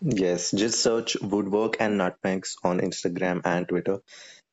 Yes, 0.00 0.50
just 0.52 0.80
search 0.82 1.16
Woodwork 1.20 1.76
and 1.80 1.98
Nutmegs 1.98 2.56
on 2.64 2.80
Instagram 2.80 3.42
and 3.44 3.68
Twitter. 3.68 4.00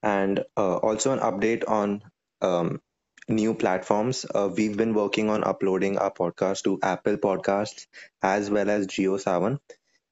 And 0.04 0.44
uh, 0.58 0.78
also 0.78 1.14
an 1.14 1.20
update 1.20 1.64
on 1.68 2.04
um, 2.42 2.82
new 3.30 3.54
platforms. 3.54 4.26
Uh, 4.34 4.50
we've 4.56 4.76
been 4.76 4.94
working 4.94 5.30
on 5.30 5.44
uploading 5.44 5.98
our 5.98 6.12
podcast 6.12 6.64
to 6.64 6.80
Apple 6.82 7.18
Podcasts 7.18 7.88
as 8.22 8.50
well 8.50 8.70
as 8.70 8.88
JioSaavn. 8.88 9.60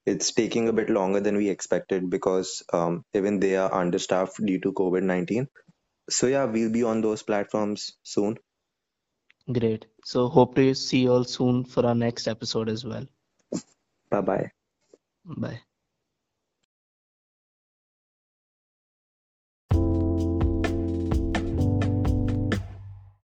It's 0.06 0.32
taking 0.32 0.70
a 0.70 0.74
bit 0.74 0.90
longer 0.90 1.20
than 1.20 1.36
we 1.36 1.50
expected 1.50 2.10
because 2.10 2.64
um, 2.72 3.04
even 3.14 3.40
they 3.40 3.56
are 3.56 3.74
understaffed 3.74 4.44
due 4.46 4.60
to 4.60 4.72
COVID-19. 4.72 5.48
So 6.10 6.28
yeah, 6.28 6.46
we'll 6.46 6.72
be 6.72 6.84
on 6.84 7.02
those 7.02 7.24
platforms 7.24 7.98
soon. 8.04 8.38
Great. 9.52 9.86
So, 10.06 10.30
hope 10.30 10.56
to 10.56 10.74
see 10.76 11.04
you 11.04 11.12
all 11.14 11.26
soon 11.26 11.66
for 11.66 11.86
our 11.86 11.96
next 11.96 12.30
episode 12.30 12.70
as 12.70 12.86
well. 12.86 13.08
Bye 14.10 14.22
bye. 14.22 14.52
Bye. 15.26 15.65